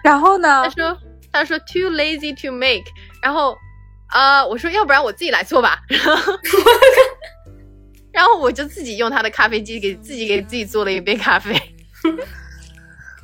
[0.03, 0.71] 然后呢他？
[0.71, 0.99] 说
[1.33, 2.85] 他说 too lazy to make，
[3.23, 3.57] 然后
[4.09, 6.33] 啊、呃我说要不然我自己来做吧，然后
[8.13, 11.55] 然后我就自己用他的咖啡机给自己给自己做了一杯咖啡。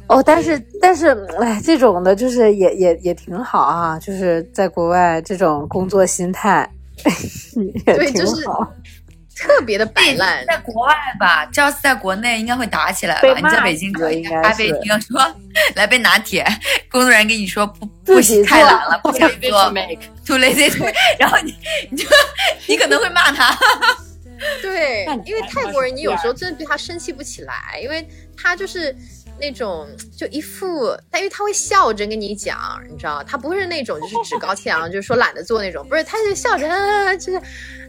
[0.09, 1.09] 哦，但是但是，
[1.41, 6.69] 哎，这种的就是也也也挺好啊，就是在国外这种工作心态
[7.85, 8.43] 对就是。
[9.35, 13.35] 特别的摆烂，在国外吧，这要是在国内应该会打起来吧？
[13.35, 15.37] 你在北京死了找一家应该咖啡厅说
[15.75, 16.47] 来杯拿铁，
[16.91, 19.73] 工作人员跟你说不自不行太懒了，不想做。
[20.25, 20.85] ，too lazy to，
[21.19, 21.57] 然后你
[21.91, 22.07] 你就
[22.69, 23.57] 你可能会骂他。
[24.61, 28.95] 对因为泰国人，你有时候真的对他生气不起来，因为他就是
[29.41, 37.43] 那种就一副，但因为他会笑着跟你讲，你知道，他不是那种就是趾高气扬，就是说懒得做那种，不是，他就笑着，啊、就是，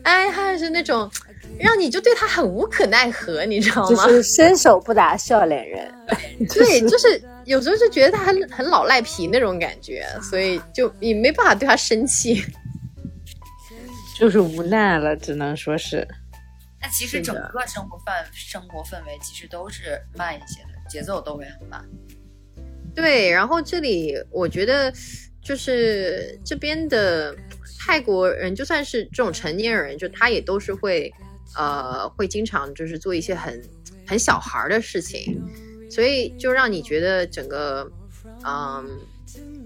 [0.03, 1.09] 哎，他是那种
[1.59, 4.07] 让你就对他很无可奈何，你知道吗？
[4.07, 5.93] 就 是伸手不打笑脸人，
[6.49, 12.43] 对，就是有时候就觉得他很很老赖皮那种感觉，所以就也没办法对他生气。
[14.15, 16.07] 就是无奈了，只能说是。
[16.79, 21.83] 那其实整个生活范生活氛围其实都是慢一些的，节奏都会很慢。
[22.95, 24.93] 对，然后这里我觉得
[25.41, 27.35] 就是这边的
[27.79, 31.11] 泰国人，就算是这种成年人，就他也都是会
[31.55, 33.61] 呃会经常就是做一些很
[34.05, 35.41] 很小孩儿的事情，
[35.89, 37.91] 所以就让你觉得整个
[38.45, 38.99] 嗯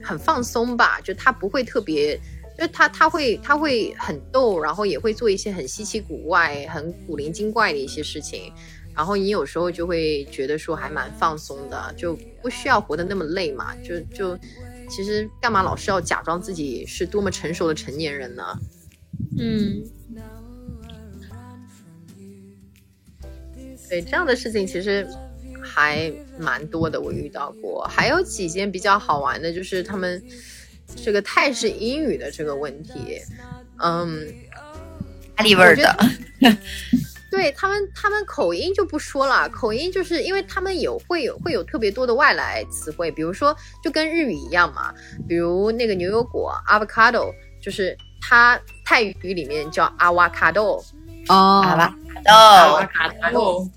[0.01, 2.19] 很放松吧，就他不会特别。
[2.59, 8.51] 就他他会他会很逗，然后也会做一些很稀奇古怪、很古灵精怪的一些事情，
[8.97, 13.75] 然后你有时候就会觉得说还蛮放松的，就不需要活得那么累嘛。
[13.83, 14.35] 就就
[14.89, 18.43] 其实干嘛老是要假装自己是多么成熟的成年人呢？
[19.37, 19.83] 嗯，
[23.87, 25.07] 对这样的事情其实
[25.63, 27.87] 还蛮多的，我遇到过。
[27.87, 30.23] 还有几件比较好玩的，就是他们
[30.95, 33.19] 这个泰式英语的这个问题，
[33.77, 34.27] 嗯，
[35.35, 35.95] 咖喱味儿的，
[37.29, 44.93] 对他们，他们口音就不说了，口音就是因为他们有会有会有特别多的外来词汇，比如说就跟日语一样嘛，
[45.27, 50.81] 比如那个牛油果 avocado，就是它泰语里面叫 avocado，
[51.27, 51.61] 哦。
[51.61, 51.93] 好吧，
[52.25, 53.69] 阿瓦哦，卡豆，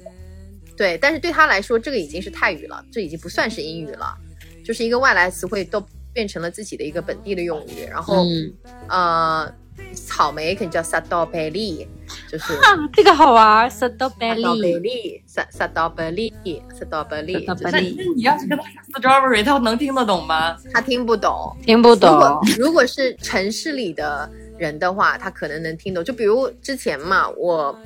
[0.76, 4.16] 对，但是对他来说，这个已经是泰语了，这已经不算是英语了，
[4.64, 8.52] 就是一个外来词汇都变成了自己的一个本地的用语，然后、嗯。
[8.88, 9.54] 呃，
[9.94, 11.86] 草莓可能叫 strawberry，
[12.30, 12.52] 就是。
[12.92, 20.56] 这个好玩 s t r a w b e r r strawberry，萨萨 strawberry，strawberry，就 Strawberry 是那你要是跟他说 strawberry，他能听得懂吗？
[20.72, 21.56] 他听不懂。
[21.64, 26.04] 听不懂如果如果是城市里的人的话，他可能能听懂。
[26.04, 27.76] 就比如之前嘛，我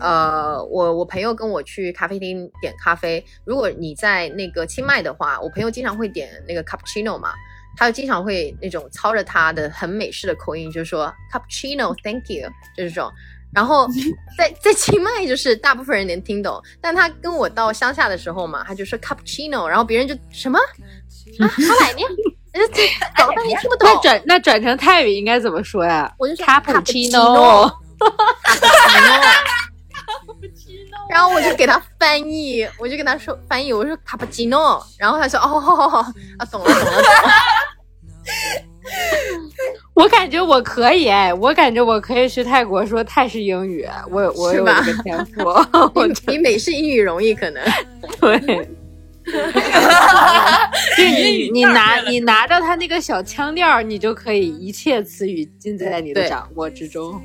[0.00, 7.30] 呃，我我朋友跟我去咖啡厅点咖啡，如果你在那个清迈的话，我朋友经常会点那个 cappuccino 嘛。
[7.76, 13.10] 他就经常会那种操着他的很美式的口音，就说 cappuccino，thank you，就是这种。
[13.54, 13.86] 然后
[14.36, 22.00] 在在清迈，就是大部分人能听懂，但他跟我到乡下的时候嘛，他就说 cappuccino，然后别人就什么啊，好奶呢，
[22.52, 22.82] 人家
[23.16, 23.88] 搞了半天听不懂。
[23.88, 26.12] 那转那转成泰语应该怎么说呀？
[26.18, 27.72] 我就说 cappuccino，
[31.08, 36.04] 然后我就给他翻译，我就跟他说翻译，我说卡布奇诺，然后他说哦哦哦哦
[36.38, 37.08] 啊，懂了懂了懂了，
[39.94, 45.42] 我感觉我可以哎，我感觉我可以去泰国说泰式英语，我我有这个天赋，
[45.94, 47.62] 我比比美式英语容易可能。
[48.20, 48.68] 对。
[49.24, 57.18] 就是你，你拿你拿着他那个小腔调，你就可以一切词语尽在你的掌握之中。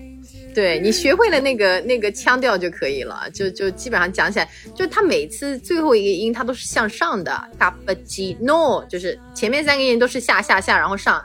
[0.56, 11.22] 对你学会了那个那个腔调就可以了，就就基本上讲起来，就他每次最后一个音它都是向上的，cappuccino 就是前面三个音都是下下下，然后上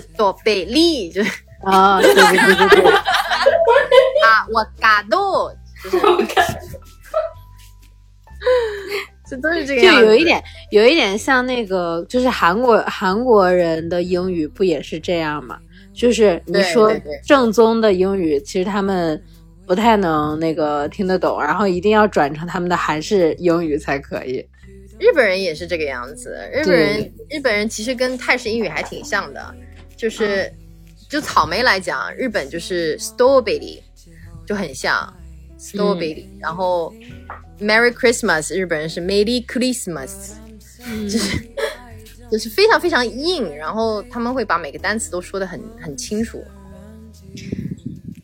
[0.00, 1.30] b e l i 就是。
[1.64, 2.90] 啊，对对对对对，
[4.26, 5.48] 啊，我嘎豆，
[5.84, 5.98] 就是
[9.30, 15.56] 这都是这个就样子，有一点有一点像那个，就是韩国韩国人的英语不也是这样吗？
[15.94, 16.92] 就是你说
[17.24, 19.22] 正宗的英语，其实他们
[19.64, 24.44] 不太能那个听得懂，然后一定要转成他们的韩式英语才可以。
[24.98, 26.36] 日本人也是这个样子。
[26.52, 29.54] 日本人日本人其实跟泰式英语还挺像的，
[30.02, 30.52] 就是、
[31.08, 33.78] 就草莓来讲，日本就是 strawberry
[34.44, 35.14] 就很像
[35.56, 36.92] strawberry，、然后
[37.60, 40.32] Merry Christmas 日本人是 Merry Christmas，、
[41.08, 41.48] 就是
[42.32, 46.42] 就是非常非常硬，然后他们会把每个单词都说的很很清楚。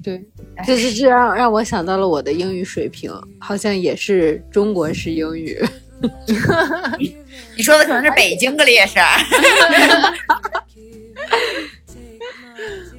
[0.03, 0.21] 对，
[0.67, 5.65] 这是这让让我想到了我的英语水平，好像也是中国式英语。
[7.57, 8.99] 你说的可能是北京的烈士。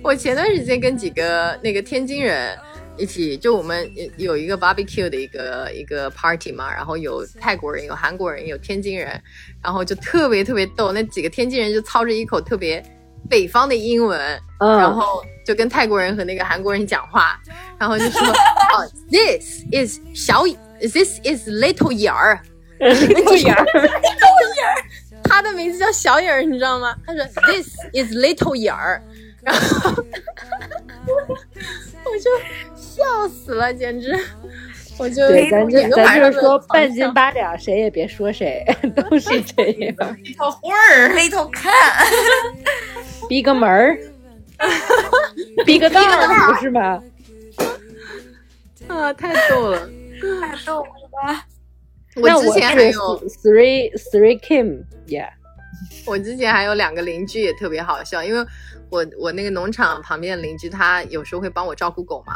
[0.01, 2.57] 我前段时间跟几个那个天津人
[2.97, 9.21] 一起，就我们有一个 barbecue 的一个一个 party 嘛，然后有泰国人，有韩国人，有天津人，
[9.61, 12.83] 然后就特别特别逗，那几个天津人就操着一口特别
[13.29, 14.19] 北方的英文，
[14.59, 17.39] 嗯，然后就跟泰国人和那个韩国人讲话，
[17.77, 18.21] 然后就说
[18.75, 20.43] 哦，this is 小
[20.79, 22.39] ，this is little 眼 儿
[22.79, 23.65] ，little 眼儿，
[25.23, 26.95] 他的名字叫小眼儿，你知道吗？
[27.05, 29.01] 他说 This is little 眼儿，
[29.41, 30.03] 然后
[32.05, 32.29] 我就
[32.75, 34.17] 笑死了，简直，
[34.97, 40.17] 我就对，咱就咱就是说半斤八两，谁也别说谁， 都是 这样。
[40.23, 41.73] 里头会儿，里头看，
[43.29, 43.97] 逼个门儿，
[45.65, 47.01] 逼个道儿，不是吗？
[48.87, 49.89] 啊，太逗了。
[50.41, 51.45] 太逗了吧？
[52.17, 52.91] 我之前还有
[53.41, 55.29] ，three three Kim，yeah，
[56.05, 58.45] 我之前还有两个邻居也特别好笑，因为
[58.89, 62.33] 我我那个农场旁边的邻居，他有时候会帮我照顾狗嘛，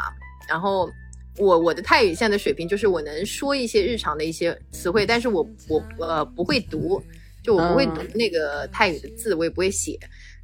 [0.48, 0.90] 然后。
[1.36, 7.02] 我我的泰语现在的水平就是我能说一些日常的一些词汇，但是我我呃不会读，
[7.42, 9.98] 就我不会读嗯那个泰语的字，我也不会写，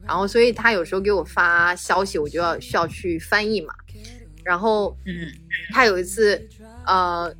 [0.05, 3.73] 然后所以他有时候给我发消息，我就要需要去翻译嘛。
[4.43, 5.31] 然后嗯，
[5.73, 6.45] 他有一次，
[6.85, 7.33] 呃，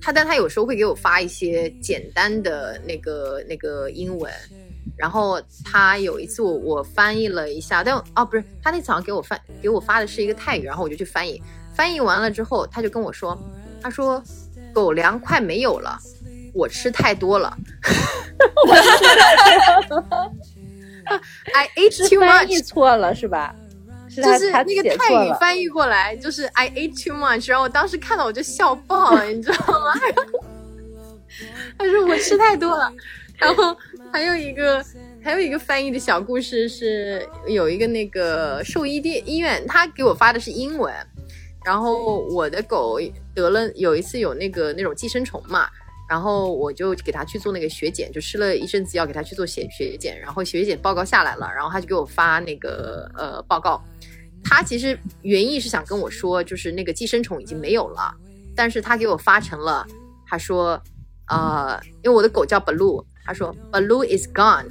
[0.00, 4.32] 他但他有时候会给我发一些简单的那个那个英文，
[4.96, 11.42] 然后他有一次我我翻译了一下，但哦不是，他那次好像给我翻给我发的是一个泰语，然后我就去翻译，
[11.74, 13.36] 翻译完了之后，他就跟我说，
[13.82, 14.22] 他说
[14.72, 15.98] 狗粮快没有了，
[16.52, 17.56] 我吃太多了。
[21.54, 23.54] I ate 是 too 翻译 much，错了是吧？
[24.08, 25.26] 是就是那个泰。
[25.26, 29.92] 语翻译过来，就是 I ate too much，然后我当时看到我就笑爆了，你知道吗？
[31.78, 32.92] 他说我吃太多了，
[33.36, 33.76] 然后
[34.16, 34.82] 还有一个
[35.22, 40.90] 还有一个翻译的小故事是有一个那个兽医店医院，他给我发的是英文，
[41.66, 42.98] 然后我的狗
[43.34, 45.68] 得了有一次有那个那种寄生虫嘛。
[46.08, 53.84] 然后我就给他去做那个血检，就吃了一阵子药，给他去做血血检，然后血检报告下来了，然后他就给我发那个呃报告，
[54.42, 58.14] 他其实原意是想跟我说，就是那个寄生虫已经没有了，
[58.54, 59.86] 但是他给我发成了，
[60.26, 60.82] 他说，
[61.28, 64.68] 呃，因为我的狗叫 Blue，他说 Blue is gone，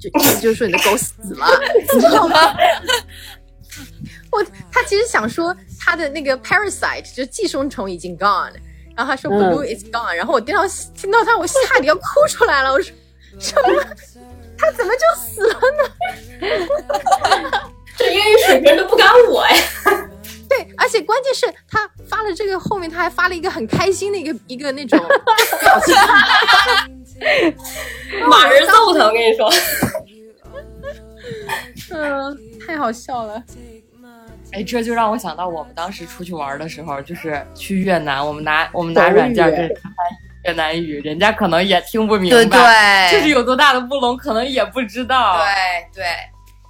[0.00, 1.46] 就意思就是说你的狗死了，
[1.94, 2.36] 你知道吗？
[4.32, 8.52] 我他其实想说他的那个 parasite 就寄生虫已经 gone，
[8.96, 10.62] 然后他说嗯 Blue is gone，、然后我听到
[10.96, 12.92] 听到他我吓得要哭出来了，我说
[13.38, 13.84] 什么？
[14.56, 15.82] 他怎么就死了呢？
[17.96, 19.56] 这英语水平都不赶我呀！
[20.48, 25.94] 对，而且关键是他发了这个后面，他还发了一个很开心的一个一个那种表情，
[28.28, 29.50] 马人揍他，我跟你说。
[31.92, 33.42] 嗯，太好笑了。
[34.52, 45.36] 哎，这就让我想到我们当时出去玩的时候，就是去越南，我们拿我们拿软件语跟人翻译越南语，人家可能也听不明白，对，就是有多大的不聋，可能也不知道。
[45.94, 46.04] 对对，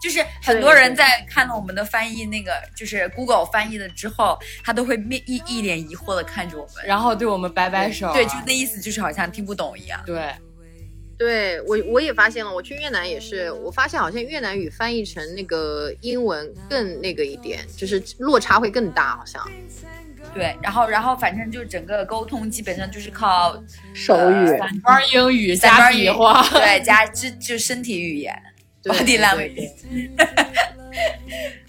[0.00, 8.12] 就是很多人在看了我们的翻译那个，就是 Google 翻译了之后，他都会面一一脸疑惑的看着我们，然后对我们摆摆手，啊。
[8.14, 10.00] 对，就那意思，就是好像听不懂一样。
[10.06, 10.32] 对，
[11.18, 19.46] 对我我也发现了，我去越南也是，我发现好像越南语翻译成那个英文更那个一点，就是落差会更大，好像。
[20.32, 28.32] 对，然后然后反正就整个沟通基本上就是靠手语，散装英语加比划，对，加就就身体语言。
[28.34, 30.10] 对，body 对 language，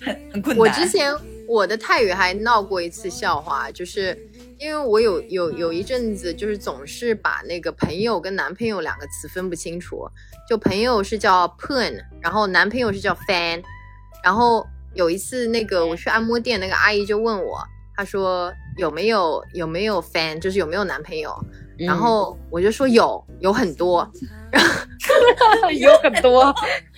[0.06, 0.58] 很很困难。
[0.58, 1.14] 我之前
[1.48, 4.18] 我的泰语还闹过一次笑话，就是
[4.58, 10.08] 因为我有有有一阵子就是总是把那个朋友跟男朋友两个词分不清楚，
[10.48, 13.62] 就朋友是叫 pun，然后男朋友是叫 fan，
[14.24, 17.60] 然后有一次那个我去按摩店，那个阿姨就问我，
[17.96, 21.36] 她说有没有有没有 fan，就是有没有男朋友，
[21.78, 24.10] 然后我就说有有很多，
[25.80, 26.54] 有很多，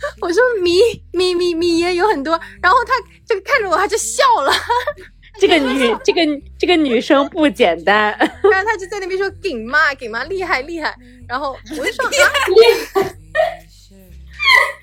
[0.20, 0.78] 我说米
[1.12, 2.92] 米米米也有很多，然后他
[3.26, 4.52] 就看着我，他就笑了，
[5.38, 6.20] 这个女 这个
[6.58, 10.96] 这个女生不简单，然后他就在那边说顶嘛顶嘛厉害厉害，
[11.28, 12.10] 然后我就说 啊，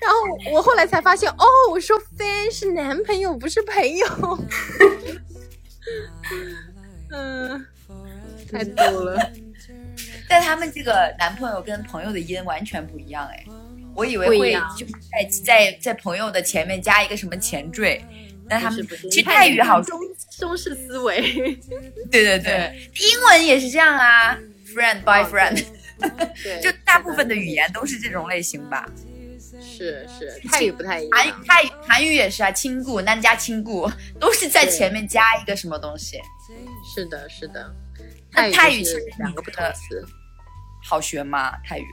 [0.00, 0.16] 然后
[0.52, 4.06] 我后来才发现哦，我说 fan 是男朋友不是朋友，
[7.10, 7.66] 嗯，
[8.50, 9.30] 太逗了。
[10.28, 13.44] 但他们这个男朋友跟朋友的音完全不一样哎，
[13.96, 18.04] 我以为会就是在在在朋友的前面加一个什么前缀，
[18.48, 19.98] 但他们其实泰语好，中
[20.38, 21.20] 中式思维，
[22.10, 24.38] 对对对，英文也是这样啊
[24.74, 25.64] ，friend boyfriend，
[26.42, 28.86] 对， 就大部分的语言都是这种类型吧。
[29.58, 33.90] 是是泰语不太一韩样，泰语韩语也是啊，亲故、男家亲故
[34.20, 36.20] 都是在前面加一个什么东西，
[36.94, 37.74] 是的是的，
[38.32, 40.06] 那泰语就是是两个不同你觉得词。
[40.84, 41.52] 好学吗？
[41.64, 41.86] 泰语？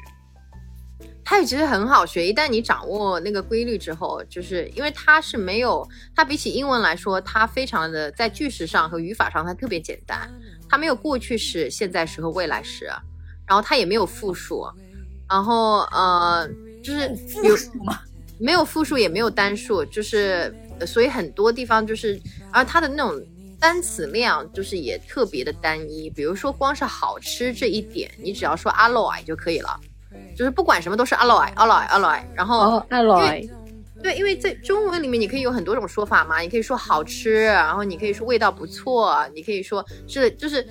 [1.25, 10.29] 泰语其实很好学，一旦你掌握那个规律之后，就是因为它是没有，它比起英文来说，它非常的在句式上和语法上它特别简单，
[10.69, 12.85] 它没有过去式、现在时和未来时，
[13.47, 14.65] 然后它也没有复数，
[15.29, 16.47] 然后呃，
[16.83, 17.09] 就是
[17.43, 17.99] 有复数吗？
[18.39, 20.53] 没有复数也没有单数，就是
[20.85, 22.19] 所以很多地方就是，
[22.51, 23.25] 而它的那种
[23.59, 26.09] 单词量就是也特别的单一。
[26.09, 29.79] 比如说光是好吃这一点，你只要说阿洛爱就可以了，
[30.35, 32.21] 就是不管什么都是 alloy，alloy，alloy，。
[32.33, 33.49] 然后 alloy，，
[34.01, 40.67] 对，因为在中文里面你可以有很多种说法嘛，你可以说好吃，然后你可以说味道不错，你可以说是就是。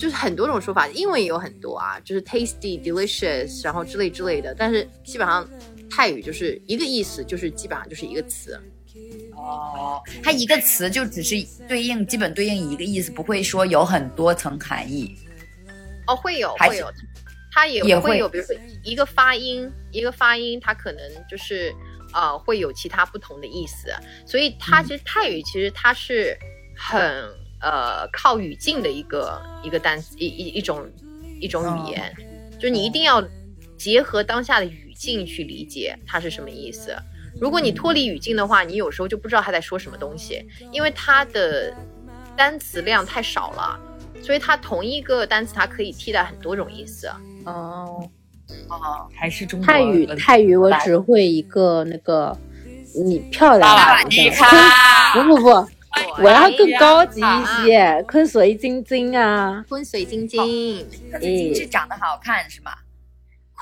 [0.00, 4.54] 就是很多种说法，英文也有很多啊，就是 tasty、delicious，然后之类之类的。
[4.54, 5.46] 但是基本上
[5.90, 8.58] 泰语就是一个意思，就是基本上就是一个词。
[9.36, 11.34] 哦，它一个词就只是
[11.68, 15.14] 对应，基本对应一个意思，不会说有很多层含义。
[16.06, 16.90] 哦，会有会有，
[17.50, 21.74] 它也也会会有，比如说一个发音，一个发音，它可能就是
[22.12, 23.92] 呃会有其他不同的意思，
[24.26, 26.36] 所以它其实泰语其实它是
[26.76, 27.00] 很
[27.60, 30.90] 呃靠语境的一个一个单词一一一种
[31.40, 32.14] 一种语言，
[32.54, 33.22] 就是你一定要
[33.76, 36.96] 结合当下的语境去理解它是什么意思。
[37.40, 41.74] 如果你脱离语境的话，你有时候就不知道他在说什么东西，因为它的
[42.36, 43.80] 单词量太少了。
[44.22, 47.08] 所以它同一个单词，它可以替代很多种意思。
[47.44, 48.08] 哦，
[48.68, 52.36] 哦，还是中泰语泰语我只会一个那个
[53.06, 54.30] 你漂亮萨瓦啊，迪
[55.14, 55.48] 不，不不，
[56.22, 60.86] 我要更高级啊一些，坤水晶晶啊，坤水晶晶，
[61.20, 62.72] 晶是长得好看是吗？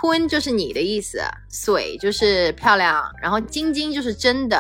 [0.01, 4.57] 坤就是你的意思，水就是漂亮，然后晶晶就是真的，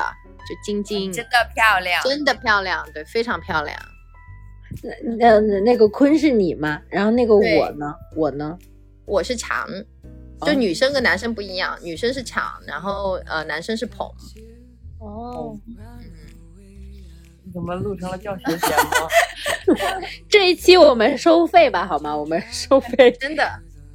[0.48, 3.78] 就晶晶，真的漂亮，真的漂亮，对，非常漂亮。
[5.18, 8.58] 那那那个坤是你吗，然后那个我呢，我呢，
[9.06, 9.66] 我是强，
[10.42, 14.06] 就女生跟男生不一样，女生是强，然后呃男生是捧。
[15.00, 15.56] 哦，
[17.52, 18.66] 怎么录成了教学节
[19.72, 19.74] 目？
[20.28, 22.16] 这一期我们收费吧，好吗？
[22.16, 23.48] 我们 收费真的，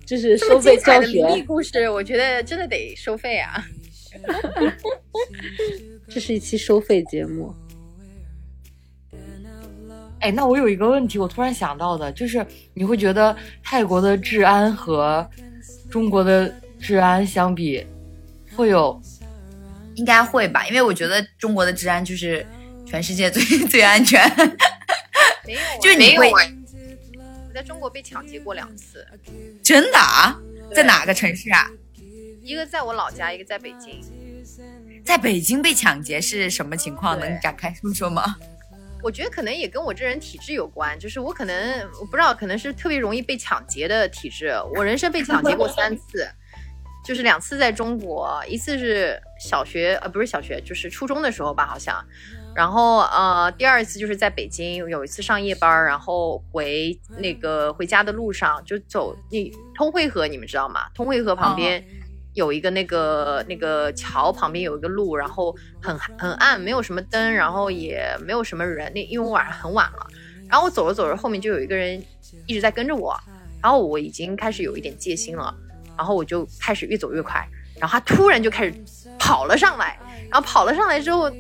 [0.06, 3.64] 就是收费教精彩的灵异学，故事，我觉得真的得收费啊。
[6.08, 7.54] 这是一期收费节目。
[10.24, 15.30] 哎，那我有一个问题，我突然想到的，就是你会觉得泰国的治安和
[15.92, 16.48] 中国的
[16.80, 17.86] 治安相比，
[18.56, 19.00] 会有
[19.96, 20.66] 应该会吧？
[20.66, 22.46] 因为我觉得中国的治安就是
[22.86, 24.22] 全世界最 最安全。
[25.46, 26.44] 没有啊， 就是你会没有啊
[27.50, 29.06] 我在中国被抢劫过两次，
[29.62, 30.40] 真的啊？
[30.74, 31.70] 在哪个城市啊？
[32.42, 34.02] 一个在我老家，一个在北京。
[35.04, 37.20] 在北京被抢劫是什么情况？
[37.20, 38.38] 能展开说说吗？
[39.04, 44.54] 我觉得可能也跟我这人体质有关，就是我可能我不知道，可能是特别容易被抢劫的体质。
[44.74, 46.26] 我人生被抢劫过三 次，
[47.06, 52.04] 就是两次在中国，一次是小学呃不是小学，就是初中的时候吧，好像。
[52.56, 60.88] 然后呃第二次就是在北京，有一次上夜班儿，然后回那个回家的路上就走那通惠河，你们知道吗？
[60.94, 61.84] 通惠河旁边。
[62.34, 68.92] 有一个那个那个桥旁边有一个路，然后很很暗，没有什么灯，然后也没有什么人。
[68.94, 70.08] 那因为我晚上很晚了，
[70.50, 72.04] 然后我走着走着，后面就有一个人
[72.48, 73.16] 一直在跟着我，
[73.62, 75.54] 然后我已经开始有一点戒心了，
[75.98, 77.48] 然后我就开始越走越快，
[77.80, 78.74] 然后他突然就开始
[79.20, 80.00] 跑了上来，
[80.32, 81.32] 然后跑了上来之后，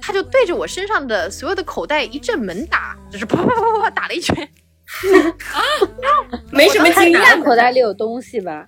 [0.00, 4.48] 他就对着我身上的所有的口袋一阵猛打，就是啪啪啪啪啪打了一拳。
[6.50, 8.66] 没什么经他验口袋里有东西吧？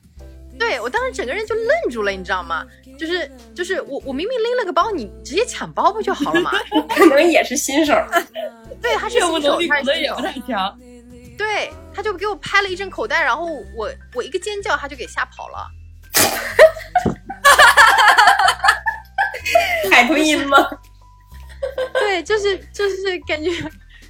[0.61, 2.65] 对我当时整个人就愣住了，你知道吗？
[2.99, 6.53] 就是就是我我明明拎了个包，你直接抢包不就好了嘛？
[6.95, 7.95] 可能也是新手。
[8.83, 10.21] 对，他是新手，他也不。
[10.21, 10.79] 太强。
[11.39, 15.67] 对，他就给我拍了一阵口袋，然后我我一个尖叫，他就给吓跑了。
[19.91, 20.59] 海豚音吗？
[21.99, 23.51] 对，就是就是感觉，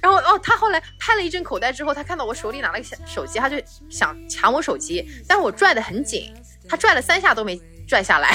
[0.01, 3.55] 然后哦，他后来拍了一阵口袋之后，他看到我手里拿了个小手机，他就
[3.89, 6.33] 想抢我手机，但是我拽得很紧，
[6.71, 8.29] 他拽了三下都没拽下来。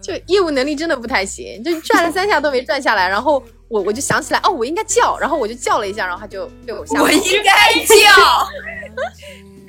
[0.00, 7.10] 就业务能力真的不太行，就拽了三下都没拽下来，然后我我就想起来，哦，我应该叫，然后我就叫了一下，然后他就被我吓跑了。
[7.10, 7.94] 我应该叫。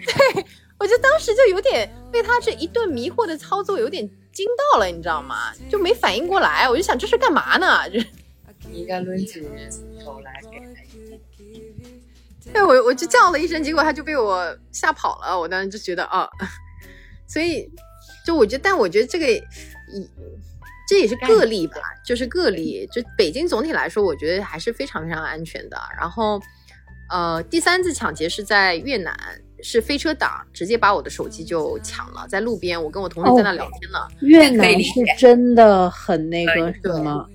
[0.05, 0.45] 对
[0.79, 5.51] 我就当时就有点被他这一顿迷惑的操作有点惊到了，你知道吗？
[5.67, 7.89] 就没反应过来，我就想这是干嘛呢？
[7.89, 7.99] 就
[8.69, 9.41] 你应该抡起
[10.05, 10.88] 头来给他一记。
[12.53, 15.39] 对我我就叫了一声，结果他就被我吓跑了。
[15.39, 16.27] 我当时就觉得啊，
[17.27, 17.69] 所以
[18.25, 19.41] 就我觉得，但我觉得这个一
[20.87, 22.87] 这也是个例吧，就是个例。
[22.91, 25.77] 就北京总体来说，我觉得还是非常非常安全的。
[25.97, 26.41] 然后
[27.09, 29.15] 呃，第三次抢劫是在越南。
[29.61, 33.99] 是飞车党直接把我的手机就抢了，在路边，我跟我同事在那聊天呢。
[34.21, 37.25] 越南是真的很那个是吗？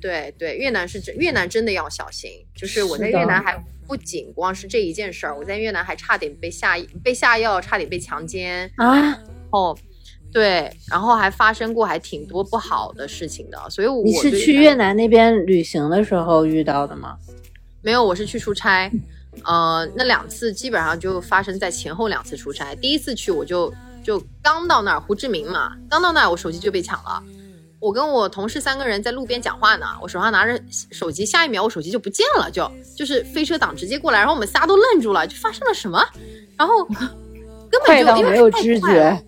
[0.00, 2.30] 对对，越南是真，越南真的要小心。
[2.54, 3.60] 就是我在越南还
[3.92, 9.20] 不仅光是这一件事儿，我在越南还差点被下被下药，差点被强奸啊！
[9.50, 9.76] 哦，
[10.32, 13.68] 对，然后还发生过还挺多不好的事情的。
[13.68, 17.18] 所以我你是去越南那边旅行的时候遇到的吗？
[17.82, 18.90] 没有，我是去出差。
[19.44, 22.74] 呃，那两次基本上就发生在前后两次出差。
[22.74, 23.70] 第一次去我就
[24.02, 27.22] 就刚到那儿，胡志明嘛，刚到那儿我手机就被抢了。
[27.82, 30.62] 我跟我同事三个人在路边讲话呢，我手上拿着
[30.92, 36.00] 手机，下一秒我手机就不见了，就就是飞车党直接过来，然后我们仨都愣住了，就发生了什么？
[36.56, 36.84] 然后
[37.68, 39.20] 根本就因为没有知觉，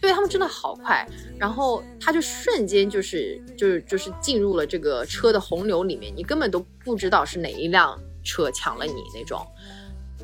[0.00, 1.06] 对他们真的好快，
[1.38, 7.98] 然后他就瞬间就是就是就是进入了这个车的洪流里面，你根本都不知道是哪一辆。
[8.22, 9.40] 车抢了你那种，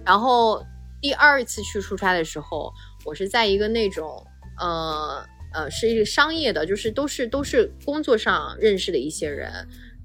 [0.05, 0.63] 然后
[1.01, 2.71] 第二次去出差的时候，
[3.07, 4.23] 我是在一个那种
[4.61, 5.25] 呃
[5.57, 9.51] 呃是一个商业的，就是都是都是工作上认识的一些人，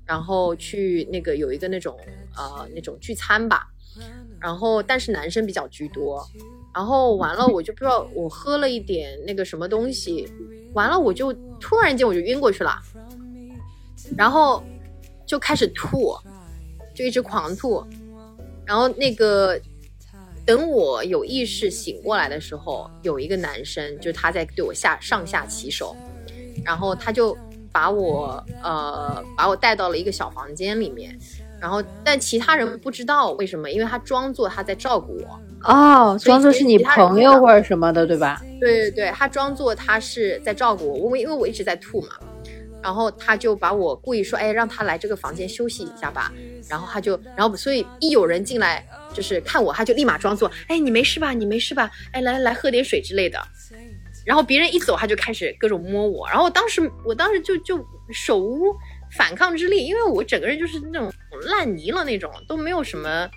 [0.05, 1.99] 然后去那个有一个那种
[2.37, 3.67] 呃那种聚餐吧，
[4.39, 6.25] 然后但是男生比较居多，
[6.73, 10.25] 然后完了我就不知道我喝了一点那个什么东西，
[10.73, 12.81] 完了我就突然间我就晕过去了，
[14.17, 14.63] 然后
[15.27, 16.15] 就开始吐。
[16.93, 17.81] 就一直狂吐，
[18.65, 19.57] 然后那个
[20.45, 25.95] 等我有意识醒过来的时候，有一个男生，就他在对我下上下其手，
[26.63, 27.37] 然后他就
[27.71, 31.17] 把我呃把我带到了一个小房间里面，
[31.59, 38.41] 然后但其他人不知道为什么，因为他装作他在照顾我哦，装作是你朋友或者什么的，对吧？
[38.59, 42.09] 对对对，他装作他是在照顾我，我因为我一直在吐嘛。
[42.83, 46.33] 然后他就把我故意说，哎，让他来这个房间休息一下吧。
[46.67, 48.83] 然后他就，然后所以一有人进来
[49.13, 51.33] 就是看我，他就立马装作，哎，你没事吧？
[51.33, 51.89] 你没事吧？
[52.11, 53.39] 哎，来来喝点水之类的。
[54.25, 56.27] 然后别人一走，他就开始各种摸我。
[56.29, 58.75] 然后当时我当时就就手无
[59.17, 61.11] 反抗之力，因为我整个人就是那种
[61.47, 63.29] 烂泥了那种，都没有什么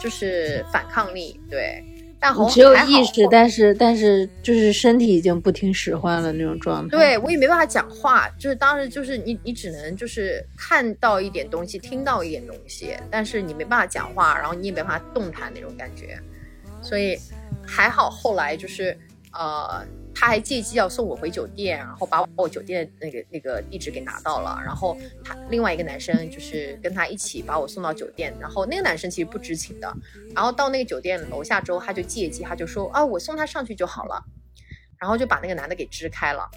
[0.00, 1.40] 就是反抗力。
[1.48, 1.82] 对。
[2.18, 6.96] 但只有意识，但是但是就是身体已经不听使唤了那种状态。
[6.96, 16.18] 对我也没办法讲话，就是当时就是你你只能就是看到一点东西，听到一点东西，但是你没办法讲话，然后你也没办法动弹那种感觉。
[16.82, 17.18] 所以
[17.66, 18.96] 还好后来就是
[19.32, 19.86] 呃。
[20.18, 24.58] 他还借机要送我回酒店，然后把我酒店那个那个地址给拿到了。
[24.64, 28.34] 然后他另外一个男生就是跟他一起把我送到酒店。
[28.40, 29.94] 然后那个男生其实不知情的。
[30.34, 34.24] 然后到那个酒店楼下之后，他就借机他就说啊，我送他上去就好了。
[34.98, 36.48] 然后就把那个男的给支开了。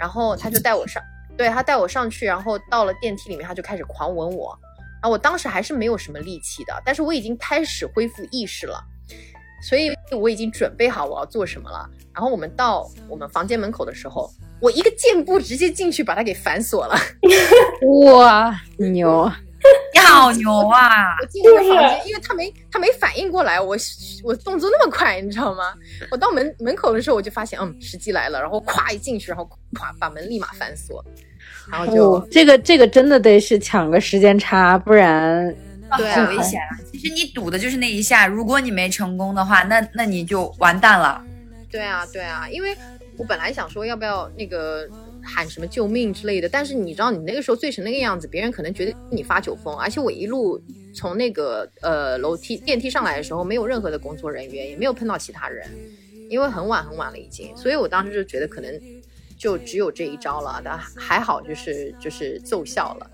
[0.00, 1.00] 然后他就带我上，
[1.36, 4.58] 对他带我上去，然后到了电梯里面，他就开始狂吻我。
[5.00, 8.84] 然后我当时还是没有什么力气的，但是我已经开始恢复意识了。
[9.64, 11.88] 所以我已经准备好我要做什么了。
[12.12, 16.94] 然后我们到我们房间门口的时候，我一个箭步直接进去把他给反锁了。
[18.12, 19.32] 哇，牛！
[19.94, 21.16] 你好牛啊！
[21.22, 23.74] 我进那个房间，因为他没他没反应过来，我
[24.22, 25.72] 我动作那么快，你知道吗？
[26.10, 31.02] 我到门门口的时候，我就发现，嗯，时机来了，然后咵一进去，然后咵把门立马反锁，
[31.72, 35.56] 然后就、哦、这个这个真的得是抢个时间差，不然。
[35.96, 36.78] 对、很危险啊！
[36.92, 41.24] 其实你赌的就是那一下，如果你没成功的话，那那你就完蛋了。
[41.70, 42.76] 对啊，对啊，因为
[43.16, 44.88] 我本来想说要不要那个
[45.22, 46.48] 喊什么救命之类的。
[46.48, 49.76] 但是你知道，你那个时候醉成那个样子，别人可能觉得你发酒疯。
[49.76, 50.62] 而且我一路
[50.94, 55.68] 从那个呃楼梯电梯上来的时候，没有任何的工作人员，也没有碰到其他人，
[56.30, 57.56] 因为很晚很晚了已经。
[57.56, 58.80] 所以我当时就觉得可能
[59.36, 63.10] 就只有这一招了，但还好就是就是奏效了，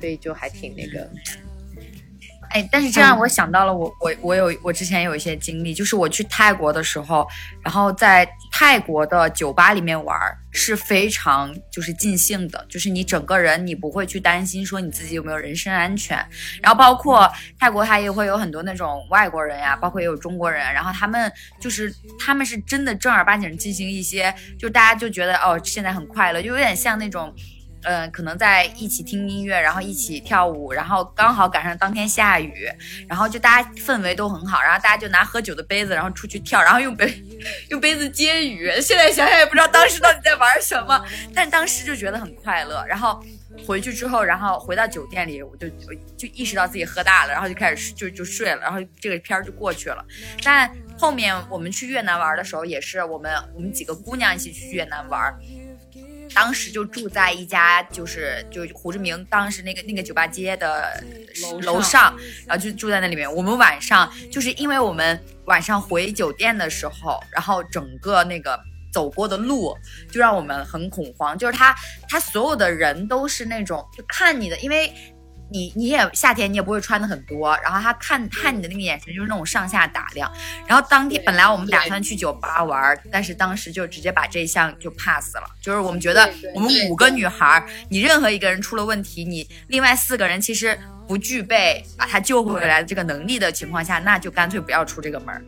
[0.00, 1.06] 所以就还挺那个。
[2.52, 7.26] 哎，但是这让我想到了我我我有我之前有一些经历，就是我去泰国的时候，
[7.62, 10.18] 然后在泰国的酒吧里面玩
[10.50, 16.16] 是非常就是尽兴的，就是你整个人你不会去担心说你自己有没有人身安全，
[16.62, 27.34] 然后包括泰国它也会有很多那种外国人呀，包括也有中国人，然后他们就是他们是真的正儿八经进行一些，就大家就觉得哦现在很快乐，就有点像那种。
[27.84, 32.68] 嗯，可能在一起听音乐，然后一起跳舞，然后刚好赶上当天下雨，
[33.08, 37.12] 然后就大家氛围都很好，然后大家就拿喝酒的杯子，然后出去跳，然后用杯
[37.70, 38.70] 用杯子接雨。
[38.80, 41.04] 现在想想也不知道当时到底在玩什么，
[41.34, 42.84] 但当时就觉得很快乐。
[42.86, 43.22] 然后
[43.66, 45.68] 回去之后，然后回到酒店里，我就
[46.16, 50.04] 就意识到自己喝大了，然后就开始就就睡了，然后这个片儿就过去了。
[50.44, 55.34] 但后面我们去越南玩的时候，也是我们我们几个姑娘一起去越南玩。
[56.34, 61.02] 当时就住在一家，就是就胡志明当时那个那个酒吧街的
[61.62, 62.16] 楼上，
[62.46, 63.32] 然后就住在那里面。
[63.32, 68.58] 我们晚上就是因为我们晚上回酒店的时候，然后整个那个
[68.92, 69.76] 走过的路
[70.10, 71.74] 就让我们很恐慌，就是他
[72.08, 74.92] 他所有的人都是那种就看你的，因为。
[75.52, 80.32] 你你也夏天你也不会穿的很多，然后他看看你的那个眼神就是那种上下打量，
[80.66, 95.44] 然后当天本来我们打算去酒吧玩，但是当时就直接把这一项就 pass 了，就是我们觉得我们五个女孩，你任何一个人出了问题，你另外四个人其实不具备把他救回来的这个能力的情况下，那就干脆不要出这个门。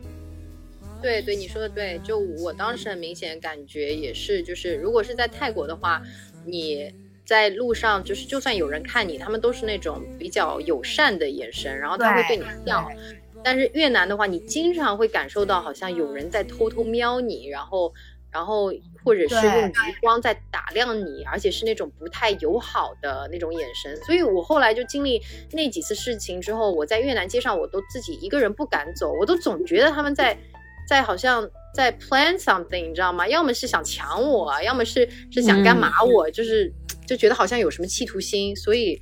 [1.01, 6.01] 对对，你说的对，就我当时很明显感觉也是，就是如果是在泰国的话，
[6.45, 6.93] 你。
[7.25, 12.87] 在路上，就是就算有人看你，他们都是那种比较友善的眼神，然后他会对你笑。
[13.43, 17.93] 但是越南的话，你经常会感受到好像有人在偷偷瞄你，然后，
[18.31, 18.73] 然后
[19.03, 23.95] 或者是用余光在打量你，而且是那种不太友好的那种眼神。
[24.03, 25.21] 所以我后来就经历
[25.51, 30.35] 那几次事情之后，我在越南街上我都自己一个人不敢走，我都总觉得他们在，
[30.87, 33.27] 在好像在 plan something，你知道吗？
[33.27, 36.71] 要么是想抢我，要么是是想干嘛我，就是。
[37.07, 38.99] 就觉得好像有什么企图心，所以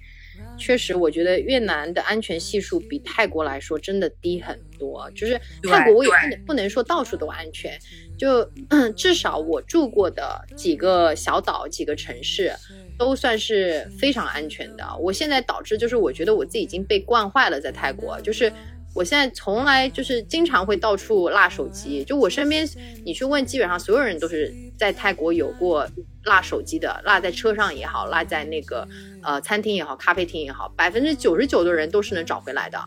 [0.58, 5.10] 确实，我觉得越南的安全系数比泰国来说真的低很多。
[5.16, 7.80] 就是泰国，我也不能不能说到处都安全，
[8.18, 8.44] 就
[8.98, 12.52] 至少我住过的几个小岛、几个城市
[13.00, 14.86] 都算是非常安全的。
[15.00, 18.52] 我现在导致就是我觉得我自己已经被惯坏了，在泰国就是。
[18.94, 22.68] 我现在从来就是经常会到处落手机，就我身边，
[23.04, 25.88] 你去问，基本上所有人都是在泰国有过
[26.24, 28.88] 落手机的，落在车上也好，落在那个
[29.22, 32.80] 呃餐厅也好，咖啡厅也好，百分之九十九的人都是能找回来的。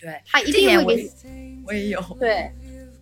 [0.00, 1.10] 对他一定会给，
[1.66, 2.00] 我也有。
[2.20, 2.50] 对，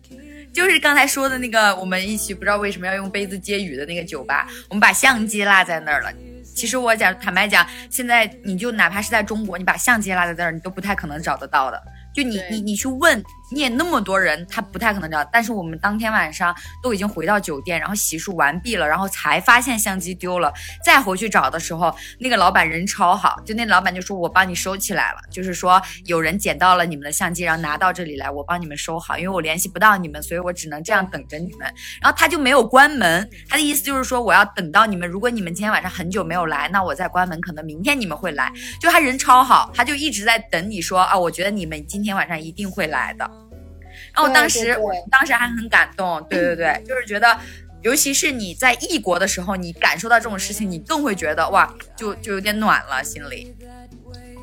[0.53, 6.11] 就是刚才说的那个，我们一起不知道为什么要用杯子接雨的那个酒吧，我们把相机落在那儿了。
[6.55, 11.79] 其实我讲坦白讲，现在你就哪怕是在中国，你把相机落在那儿，你都不太可能找得到的。
[12.17, 15.27] 就你你你去问，你也那么多人，他不太可能知道。
[15.31, 20.53] 但是我们当天晚上都已经回到酒店，然后洗漱完毕了，然后才发现相机丢了。
[20.83, 31.61] 再回去找的时候，那个老板人超好，就那老板就说：“我帮你收起来了。”就是说有人捡到了你们的相机，然后拿到这里来，我帮你们收好，因为我联系不到你们，所以我只能这样等着你们。
[32.01, 35.07] 然后他就没有关门，他的意思就是说我要等到你们。
[35.07, 38.51] 如果你们今天晚上很久没有来，那我再关门，可能明天你们会来。
[38.81, 42.07] 就他人超好，他就一直在等你说啊，我觉得你们今天。
[42.07, 43.29] 今天晚上一定会来的，
[44.17, 47.37] 然后当时我当时还很感动，对对对，就是觉得，
[47.83, 53.55] 尤其是你在异国的时候，你感受到这种事情，你更会觉得哇，就就有点暖了心里。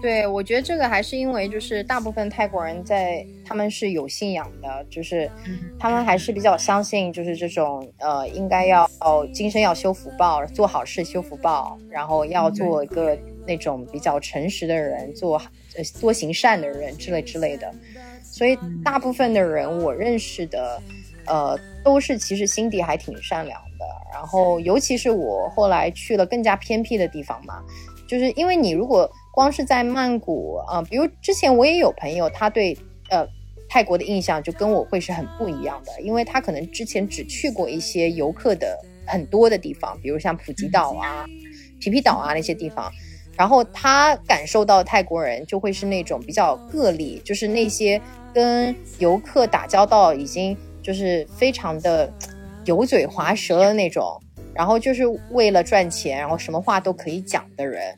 [0.00, 5.30] 对，我觉得这个还是因为就是大部分泰国人在他们是有信仰的，就是
[5.78, 15.50] 他们还是比较相信就是这种呃，应该要哦今生要修福报，做好事修福报，然后要做一个那种比较诚实的人，做好。
[16.00, 17.72] 多行善的人之类之类的，
[18.22, 20.80] 所以大部分的人我认识的，
[21.26, 23.84] 呃，都是其实心底还挺善良的。
[24.12, 27.62] 然后，尤其是我后来去了更加偏僻的地方嘛，
[28.06, 32.76] 就是因为你如果光是在曼谷啊，比如之前我也有朋友，他对
[33.10, 33.26] 呃
[33.68, 41.26] 泰国的印象就跟我会是很不一样的，因为他可能之前只去过一些游客的很多的地方，比如像普吉岛啊、
[41.80, 42.92] 皮皮岛啊那些地方。
[43.36, 48.00] 然后他感受到泰国人就会是那种比较个例，就是那些
[48.32, 52.12] 跟游客打交道已经就是非常的
[52.64, 54.20] 油嘴滑舌的那种，
[54.54, 57.96] 然后就是为了赚钱，然后什么话都可以讲的人，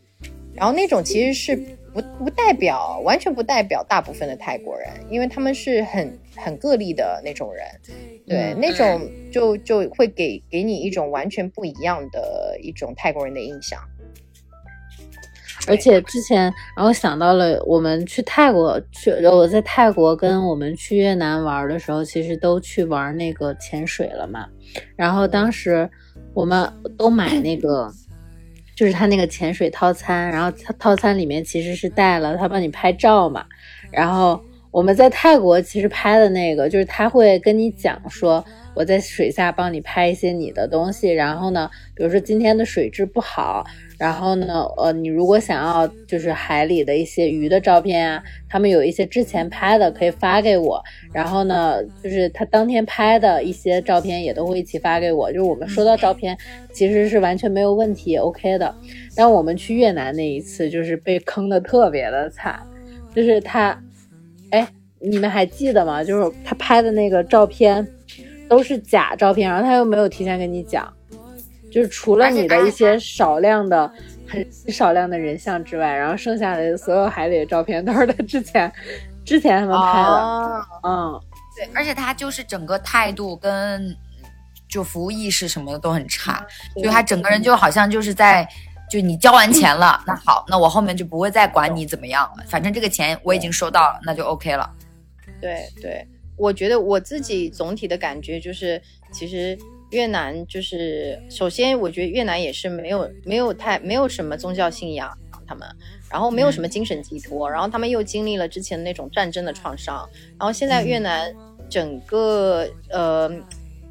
[0.55, 1.55] 然后那种其实是
[1.93, 7.67] 不不代表完全不代表大部分的泰国人，因为他们是很很个例的那种人，
[8.27, 13.79] 对，嗯那种就就会给给你一种完全不一样的一种泰国人的印象。
[15.67, 24.47] 而且之前然后想到了，我们去泰国去，我在泰国跟我们去越南玩的时候，其实都去玩那个潜水了嘛。
[24.95, 25.89] 然后当时
[26.35, 27.91] 我们都买那个，
[28.77, 33.45] 就是他那个潜水套餐，然后他套餐里面其实是带了他帮你拍照嘛。
[33.91, 34.41] 然后
[34.77, 43.65] 我们在泰国其实拍的那个，就是他会跟你讲说，我在水下帮你拍一些你的东西，然后呢，比如说今天的水质不好，
[43.99, 56.37] 然后呢，呃，你如果想要就是海里的一些鱼的照片啊，他们有一些之前拍的可以发给我，然后呢，就是他当天拍的一些照片也都会一起发给我，就是我们收到照片
[56.71, 58.75] 其实是完全没有问题，OK 的。
[59.17, 62.61] 但我们去越南那一次就是被坑的特别的惨，
[63.15, 63.83] 就是他，
[64.51, 64.67] 哎，
[65.01, 66.03] 你们还记得吗？
[66.03, 67.87] 就是他拍的那个照片
[68.49, 70.93] 都是假照片，然后他又没有提前跟你讲。
[71.71, 73.91] 就是除了你的一些少量的、
[74.27, 78.73] 很少量的人像之外，然后剩下的所有海里的照片都是他之前
[79.25, 80.09] 之前他们拍的。
[80.09, 81.21] 哦，嗯，
[81.57, 83.95] 对，而且他就是整个态度跟
[84.69, 86.47] 就服务意识什么的都很差，
[86.83, 88.49] 就他整个人就好像就是在。
[88.89, 94.71] 就你交完钱了，那好，那我后面就不会再管你怎么样了，反正这个钱我已经收到了，那就 OK 了。
[95.41, 96.07] 对对，
[96.37, 98.81] 我觉得我自己总体的感觉就是，
[99.13, 99.59] 其实
[99.91, 105.11] 越南就是首先，我觉得越南也是没有没有太没有什么宗教信仰，
[105.47, 105.69] 他们，
[106.11, 110.09] 然后没有什么精神寄托，然后他们又经历了之前那种战争的创伤，
[110.39, 111.35] 然后现在越南
[111.69, 113.31] 整个呃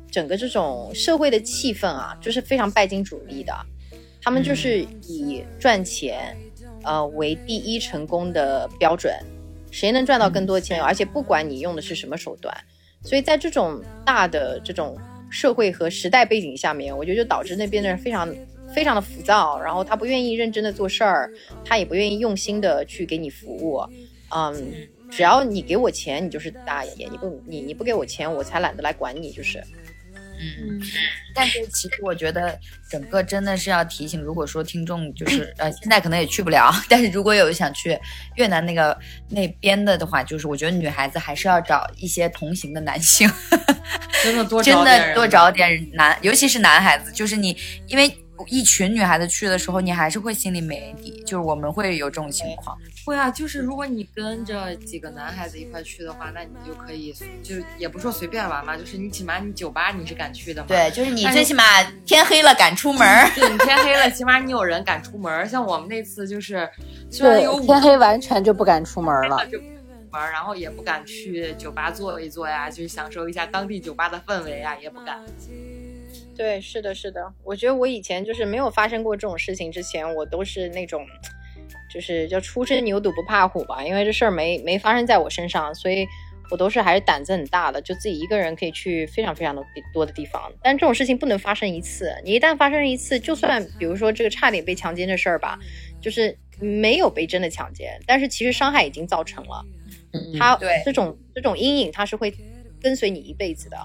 [0.10, 3.54] 整个这种社会的气氛啊，就是非常拜金主义的，
[4.26, 6.36] 他们就是以赚钱
[6.84, 9.14] 呃为第一成功的标准。
[9.70, 12.56] 谁能赚到更多钱，而且不管你用的是什么手段，
[13.04, 14.98] 所以在这种大的这种
[15.30, 18.34] 社会和时代背景下面，我觉得就导致那边的人非常
[18.74, 21.30] 非常的浮躁，然后他不愿意认真的做事儿，
[21.64, 23.82] 他也不愿意用心的去给你服务，
[24.34, 24.74] 嗯，
[25.12, 29.62] 只要你给我钱，你就是大爷，你不你你不给我钱，我才懒得来管你，就是，
[30.40, 30.82] 嗯，
[31.34, 32.60] 但是其实我觉得
[32.90, 37.98] 整个真的是要提醒，如果说听众就是呃现在可能也去不了，但是如果有想去
[38.36, 38.98] 越南那个
[39.30, 43.30] 那边的的话，就是我觉得女孩子还是要找一些同行的男性，
[44.24, 47.58] 真的多 真的多找点男，尤其是男孩子，就是你
[47.88, 48.16] 因为。
[48.48, 52.78] 一群女孩子去的时候，你还是会心里没底，就是我们会有这种情况。
[53.06, 60.68] 会啊，就是如果你跟着几个男孩子一块去的话，那你就可以，就也不说随便玩嘛，就是你起码你酒吧你是敢去的嘛。
[60.68, 61.64] 对，就是你最起码
[62.06, 63.30] 天黑了敢出门儿。
[63.36, 65.48] 对你天黑了，起码你有人敢出门。
[65.48, 66.70] 像我们那次就是，
[67.10, 69.38] 虽然对有，天黑完全就不敢出门了。
[70.32, 75.20] 然后也不敢去酒吧坐一坐呀，就是享受一下当地酒吧的氛围呀，也不敢。
[76.36, 77.34] 对，是的，是的。
[77.44, 81.06] 我觉得我以前就是没有发生过这种事情之前，我都是那种，
[81.94, 83.84] 就是叫初生牛犊不怕虎吧。
[83.84, 86.06] 因为这事儿没没发生在我身上，所以
[86.52, 89.64] 我都是还是胆子很大的，就自己一个人可以去非常非常的
[89.94, 90.52] 多的地方。
[90.62, 95.58] 但这种事情不能发生一次，你一旦发生一次，就算比如说这个差点被强奸的事儿吧，
[96.02, 99.66] 就是没有被真的强奸，但是其实伤害已经造成了。
[100.14, 102.34] 嗯它对这种这种阴影，他是会
[102.82, 103.78] 跟随你一辈子的。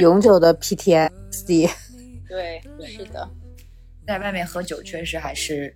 [0.00, 1.70] 永久的 PTSD。
[2.28, 3.28] 对，是的。
[4.06, 5.72] 在外面喝酒确实还是，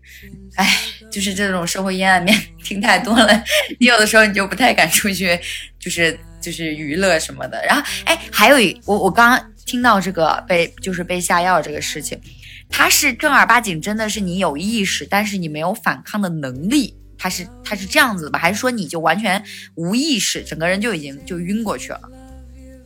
[0.56, 0.66] 哎，
[1.08, 3.44] 就是这种社会阴暗面听太多了，
[3.78, 5.38] 你有的时候你就不太敢出去，
[5.78, 7.64] 就是就是娱乐什么的。
[7.64, 12.20] 然后，哎，还有一我我刚刚听到这个被就是被下药这个事情，
[12.68, 18.38] 他是正儿八经真的是你有意识，但是你没有反抗的能力，他是他是这样子的吧？
[18.40, 19.40] 还是说你就完全
[19.76, 22.00] 无意识，整个人就已经就晕过去了？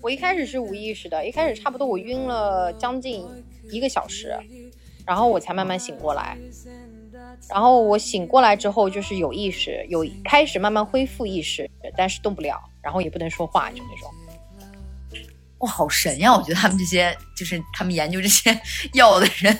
[0.09, 3.27] 我一开始是无意识的，一开始差不多我晕了将近
[3.71, 4.35] 一个小时，
[5.05, 6.35] 然后我才慢慢醒过来。
[7.47, 14.11] 然后我醒过来之后，就是有意识，有开始慢慢恢复意识，但是动不了，然后也不能说话，就那种。
[15.59, 16.35] 哇，好神呀！
[16.35, 18.59] 我觉得他们这些就是他们研究这些
[18.97, 19.59] 药的人，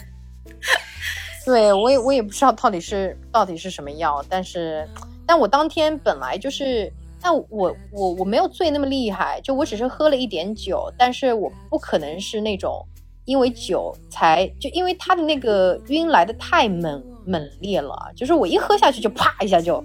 [1.45, 4.89] 对我也我也不知道到底是到底是什么药，但是，
[5.27, 6.91] 但我当天本来就是，
[7.21, 12.87] 但我我我没有醉那么厉害，就我只是喝了一点酒，但是我不可能是那种
[13.25, 19.85] 因为酒才就因为他的那个晕来的太猛猛烈了，就是我一喝下去就啪一下就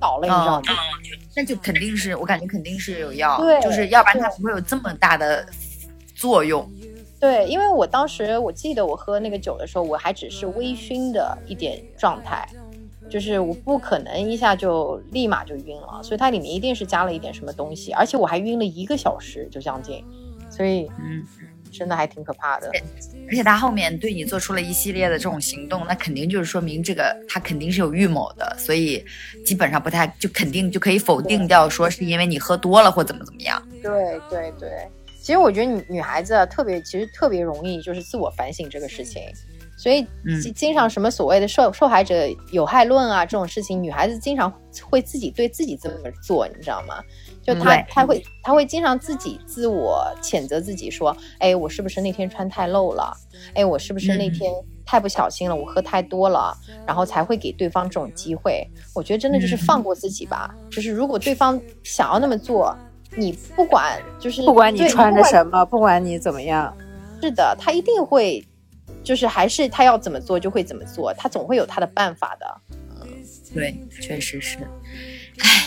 [0.00, 0.62] 倒了，你知道吗？
[1.36, 5.46] 那就肯定是我感觉肯定是有药，对就是要不然它不会有这么大的
[6.14, 6.68] 作用。
[7.20, 12.48] 对，因为我当时我记得我喝那个酒的时候，我还只是微醺的一点状态，
[13.08, 20.04] 就是我不可能一下就立马就晕了，所以它里面一定是加了一点什么东西，而且我还晕了一个小时就将近，
[20.50, 21.24] 所以嗯，
[21.72, 22.70] 真的还挺可怕的。
[23.30, 29.04] 而且他后面对你做出了一系列的这种行动，那肯定就是说明这个他肯定是有预谋的，所以
[29.44, 33.62] 基本上不太就肯定就可以否定掉说是因为你喝多了或怎么怎么样。
[33.82, 34.88] 对对对，
[35.20, 39.22] 其实我觉得女女孩子啊，特别其实特别容易就是自我反省这个事情，
[39.78, 42.14] 所以嗯经经常什么所谓的受受害者
[42.52, 44.52] 有害论啊这种事情，女孩子经常
[44.90, 47.02] 会自己对自己这么做，你知道吗？
[47.42, 53.16] 就她她会她会经常自己自我谴责自己说，哎，我是不是那天穿太露了？
[53.54, 54.52] 哎，我是不是那嗯天
[54.84, 55.54] 太不小心了？
[55.54, 56.52] 我喝太多了，
[56.86, 58.68] 然后才会给对方这种机会。
[58.94, 62.76] 我觉得真的就是嗯放过自己吧，就是如果对方想要那么做。
[63.16, 66.72] 你不管就是不管你对穿着什么，不管你怎么样，
[67.22, 68.46] 是的，他一定会，
[69.02, 72.60] 就是还是他要怎么做就会怎么做，他总会有他的办法的。
[73.00, 73.08] 嗯
[73.54, 74.58] 对，确实是。
[75.40, 75.64] 唉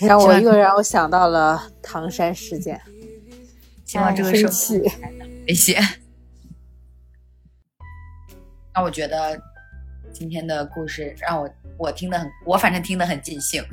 [0.00, 2.80] 让我又让我想到了唐山事件，
[3.84, 4.92] 希望这个生社气会
[5.46, 5.80] 危险。
[8.74, 9.40] 那我觉得
[10.12, 11.48] 今天的故事让我
[11.78, 13.62] 我听得很，我反正听得很尽兴。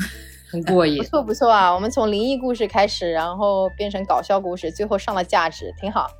[0.51, 0.97] 很过瘾。
[0.97, 6.11] 不错不错啊，我们从灵异故事开始，然后变成搞笑故事，最后上了价值，挺好。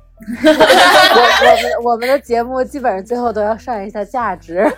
[0.44, 4.70] 我我们我们的节目基本上最后都要上一下价值。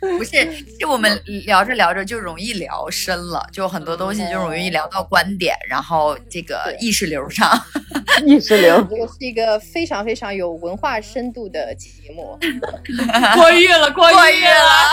[0.00, 0.30] 不是，
[0.78, 7.50] 是我们聊着聊着就容易聊深了，就很多东西就容易聊到观点，然后这个意识流上。
[8.24, 8.80] 意识流。
[8.90, 12.38] 这个是一个非常非常有文化深度的节目。
[13.34, 14.88] 过誉了，过誉过誉了，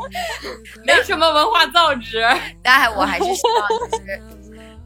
[0.86, 2.38] 没什么文化造诣。
[2.62, 4.22] 但我还是希望就是。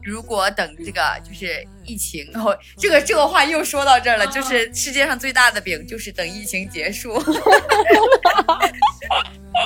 [0.05, 7.19] 如果等这个就是疫情后，这个这个话又说到这儿了，就是世界上最大的饼就是等疫情结束。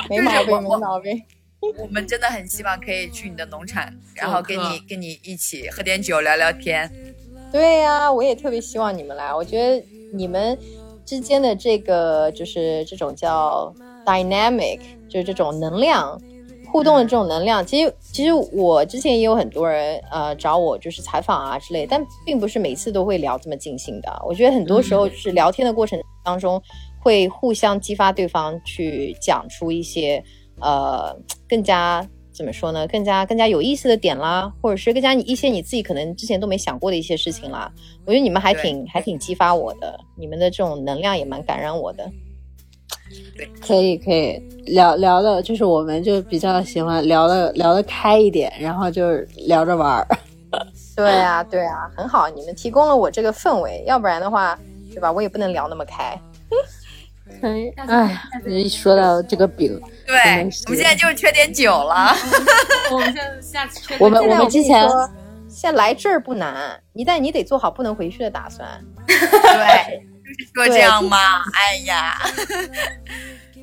[0.09, 1.21] 没毛病，没毛病。
[1.77, 6.89] 我们真的很希望可以去你的农场，然后跟你跟你一起喝点酒聊聊天。
[7.51, 9.33] 对呀、我也特别希望你们来。
[9.33, 10.57] 我觉得你们
[11.05, 13.75] 之间的这个就是这种叫
[14.05, 14.79] dynamic，
[15.09, 16.21] 就是这种能量
[16.72, 17.65] 互动的这种能量。
[17.65, 24.22] 其实，其实我之前也有很多人呃找我就是采访啊之类，但并不是每次都会聊这么尽兴的。
[24.26, 26.61] 我觉得很多时候就是聊天的过程当中，
[26.99, 30.24] 会互相激发对方去讲出一些
[30.61, 31.15] 呃
[31.47, 32.07] 更加。
[32.32, 32.88] 怎么说呢？
[32.88, 37.70] 更加更加有意思的点啦，或者是更加你一些你自己可能之前都没想过的一些事情啦。
[38.05, 42.09] 我觉得你们还挺还挺激发我的，你们的这种能量也蛮感染我的。
[43.65, 50.07] 可以可以聊聊的，就是我们就比较喜欢聊的聊的开一点，然后就是聊着玩儿。
[50.95, 54.57] 对啊，对啊，很好，你们提供了我这个氛围，要不然的话，
[54.91, 55.11] 对吧？
[55.11, 56.19] 我也不能聊那么开。
[57.41, 57.71] 哎，
[58.47, 60.17] 一说到这个饼，对，
[60.65, 62.13] 我们现在就是缺点酒了。
[62.91, 64.85] 我们现在下次缺我们我们之前
[65.47, 68.67] 现在来这儿不难，一旦你得做好不能回去的打算。
[69.07, 70.03] 对，
[70.38, 71.17] 就是说这样吗？
[71.53, 72.13] 哎呀，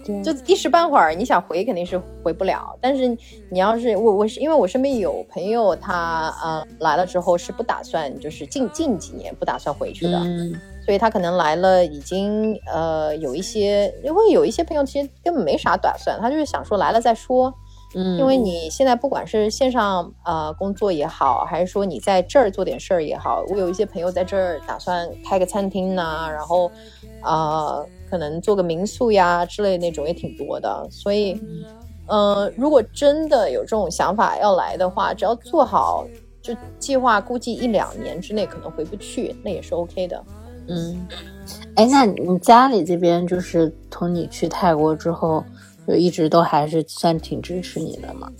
[0.23, 3.09] 就一时半会儿你想回肯定是回不了，但是
[3.51, 10.53] 你要是我我是因为我身边有朋友他呃来了之后是不打算就是近近几年不打算回去的，嗯，
[10.85, 17.53] 所以他可能来了已经呃有一些，因为有一些朋友其实根本没啥打算，他就是想说来了再说，
[17.97, 26.71] 嗯，因为你现在不管是线上呃工作也好，还是说你在这儿做点事儿也好，我有一些朋友在这儿打算开个餐厅呐、然后
[27.25, 31.41] 呃可能做个民宿呀之类的那种也挺多的，所以
[32.07, 36.07] 呃如果真的有这种想法要来的话，只要做好
[36.43, 40.23] 就计划，估计一两年之内可能回不去，那也是 OK 的。
[40.69, 41.07] 嗯，
[41.77, 45.43] 哎，那你家里这边就是从你去泰国之后，
[45.87, 48.30] 就一直都还是算挺支持你的嘛？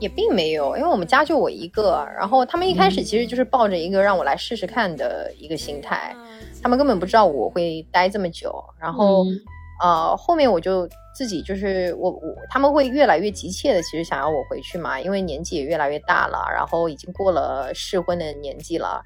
[0.00, 6.14] 也并没有，因为我们家就我一个，然后他们一开始其实就是抱着一个让我来试试看的一个心态，
[6.62, 9.40] 他们根本不知道我会待这么久，然后、嗯。
[9.82, 19.02] 呃后面我就自己就是我我他们会越来越急切的其实想要我回去嘛，因为年纪也越来越大了，然后已经过了适婚的年纪了，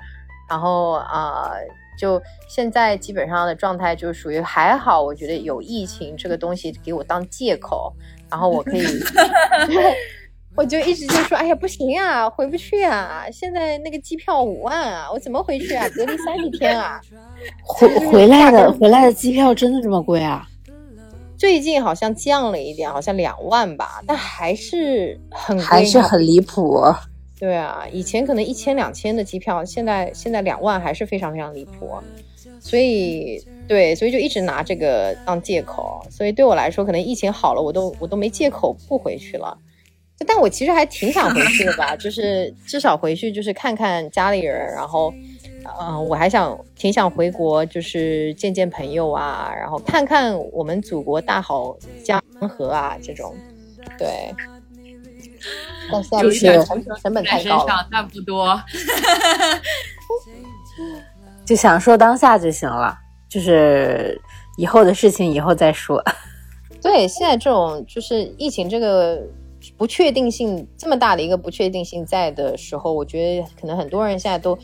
[0.50, 1.60] 然后啊、呃
[1.96, 7.92] 就现在基本上的状态就属于还好，我觉得有疫情这个东西给我当借口，
[8.30, 8.82] 然后我可以。
[10.56, 13.26] 我就一直就说，哎呀，不行啊，回不去啊！
[13.30, 15.86] 现在那个机票五万啊，我怎么回去啊？
[15.90, 16.98] 隔离三十天啊！
[17.62, 20.48] 回回来的回来的机票真的这么贵啊？
[21.36, 26.82] 最近好像降了一点，好像两万吧，但还是很贵，还是很离谱。
[27.38, 31.90] 对啊，以前可能一千两千的机票，现在现在两万还是非常非常离谱，
[32.60, 39.58] 所以对，所以就一直拿这个当借口，所以对我来说，可能疫情好了，我都我都没借口不回去了。
[40.26, 45.12] 但我其实还挺想回去的吧，就是至少回去就是看看家里人，然后，
[45.78, 52.18] 嗯、我还想挺想回国，就是见见朋友啊，然后看看我们祖国大好江
[52.48, 53.34] 河啊这种，
[53.98, 54.34] 对。
[55.90, 58.60] 但现在就是成成本太高但不多。
[61.44, 64.20] 就享受当下就行了，就是
[64.56, 66.02] 以后的事情以后再说。
[66.82, 69.22] 对，现在这种就是疫情这个
[69.76, 74.58] 不确定性这么大的一个不确定性在的时候，我觉得可能很多人现在都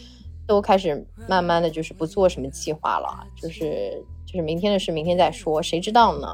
[0.47, 6.29] 都开始慢慢的就是不做什么计划了，就是就是明天的事明天再说，谁知道呢？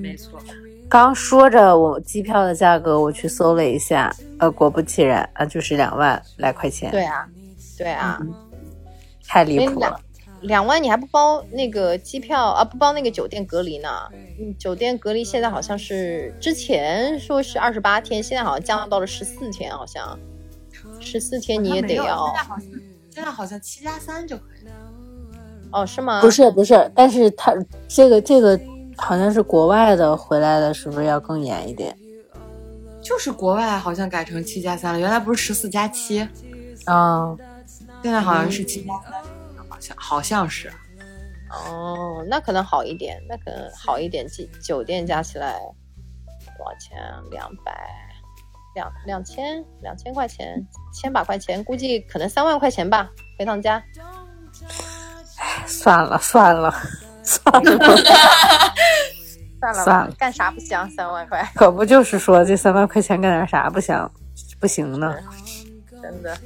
[0.00, 0.40] 没错，
[0.94, 7.28] 刚说着我机票的价格，我去搜了一下，呃，果不其然，啊，就是两万来块钱，对啊，
[7.76, 8.16] 对啊，
[9.26, 9.98] 太离谱了。
[10.42, 13.88] 两万你还不包那个机票啊，不包那个酒店隔离呢？
[14.38, 20.16] 嗯，酒店隔离现在好像是之前说是二十八天，现在好像降到了十四天，好像
[21.00, 22.70] 十四天你也得要现在好像
[23.10, 24.72] 现在好像七加三就可以了。
[25.72, 26.20] 哦，是吗？
[26.20, 27.52] 不是不是，但是他
[27.88, 28.56] 这个这个
[28.96, 31.96] 好像是国外的回来的，是不是要更严一点？
[33.02, 36.20] 就是国外好像改成七加三了，原来不是十四加七，
[36.86, 37.36] 啊、
[38.02, 39.12] 现在好像是七加三，
[39.68, 40.72] 好像好像是。
[41.50, 44.26] 哦，那可能好一点，那可能好一点。
[44.26, 45.58] 酒酒店加起来
[46.56, 47.22] 多少钱啊？
[47.30, 47.72] 两百，
[48.74, 53.82] 两两千，两千块钱，千把块钱，估计可能三万块钱吧，回趟家。
[55.66, 56.74] 算了算了
[57.22, 58.73] 算了，算了
[59.72, 60.88] 吧，算了干啥不香？
[60.90, 64.10] 三万块， 可不就是说这三万块钱干点啥不香
[64.58, 65.14] 不行呢？
[66.02, 66.36] 真的。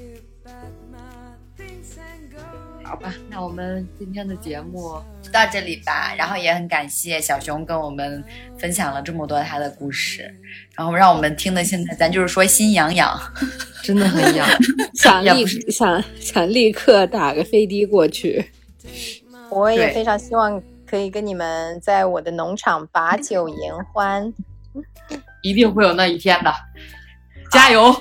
[2.84, 6.14] 好吧，那我们今天的节目就到这里吧。
[6.16, 8.24] 然后也很感谢小熊跟我们
[8.56, 10.34] 分享了这么多他的故事，
[10.74, 13.20] 然后让我们听的现在咱就是说心痒痒。
[13.84, 14.48] 真的很痒。
[14.94, 18.50] 想立想想立刻打个飞的过去。
[19.50, 24.32] 我也非常希望可以跟你们在我的农场把酒言欢。
[25.42, 26.52] 一定会有那一天的，
[27.50, 27.94] 加油！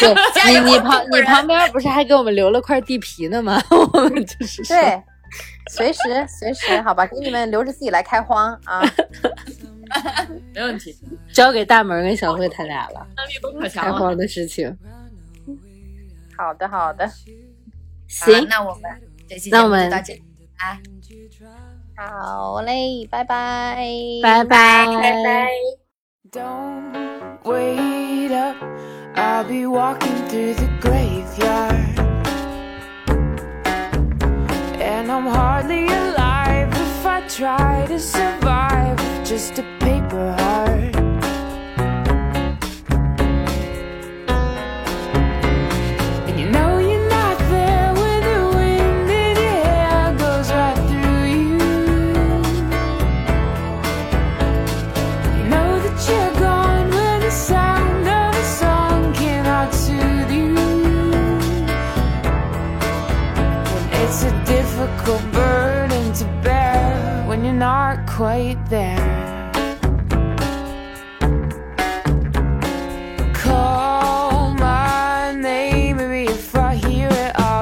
[0.00, 3.62] 对 你你旁你旁边不是还给我们留了块地皮呢吗？
[3.92, 5.02] 我们就是对，
[5.70, 8.80] 随时随时，好吧，给你们留着自己来开荒啊。
[10.54, 10.96] 没问题，
[11.32, 13.98] 交给大门跟小慧他俩了，能力都可开强了。
[13.98, 14.76] 荒的事情。
[16.36, 17.08] 好的，好的，
[18.08, 18.82] 行，那我们
[19.50, 20.22] 那我们就到这里
[20.58, 20.78] 啦。
[21.97, 23.77] 好嘞，拜拜，
[24.23, 25.49] 拜拜拜拜。
[26.31, 28.55] Don't wait up,
[29.15, 31.75] I'll be walking through the graveyard.
[34.79, 40.74] And I'm hardly alive if I try to survive with just a paper heart.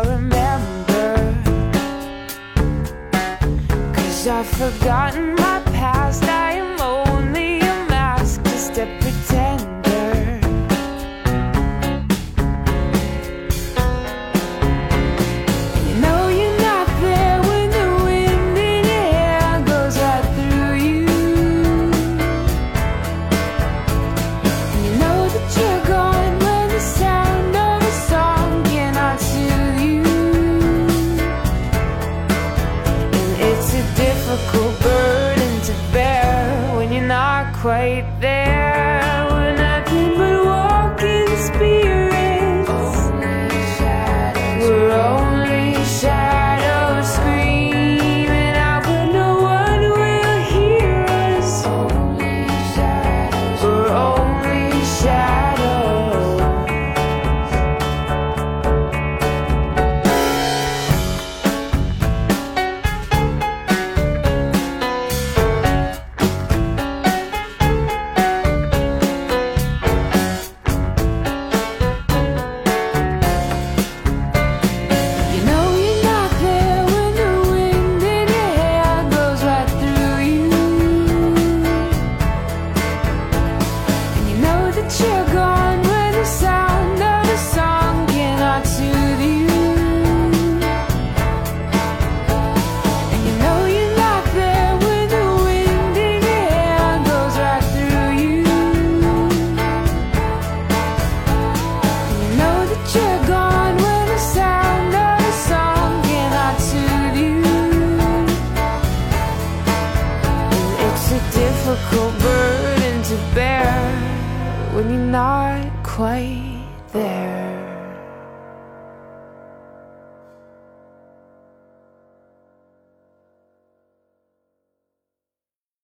[0.05, 1.17] Remember.
[3.95, 6.23] Cause I've forgotten my past.
[6.23, 6.43] I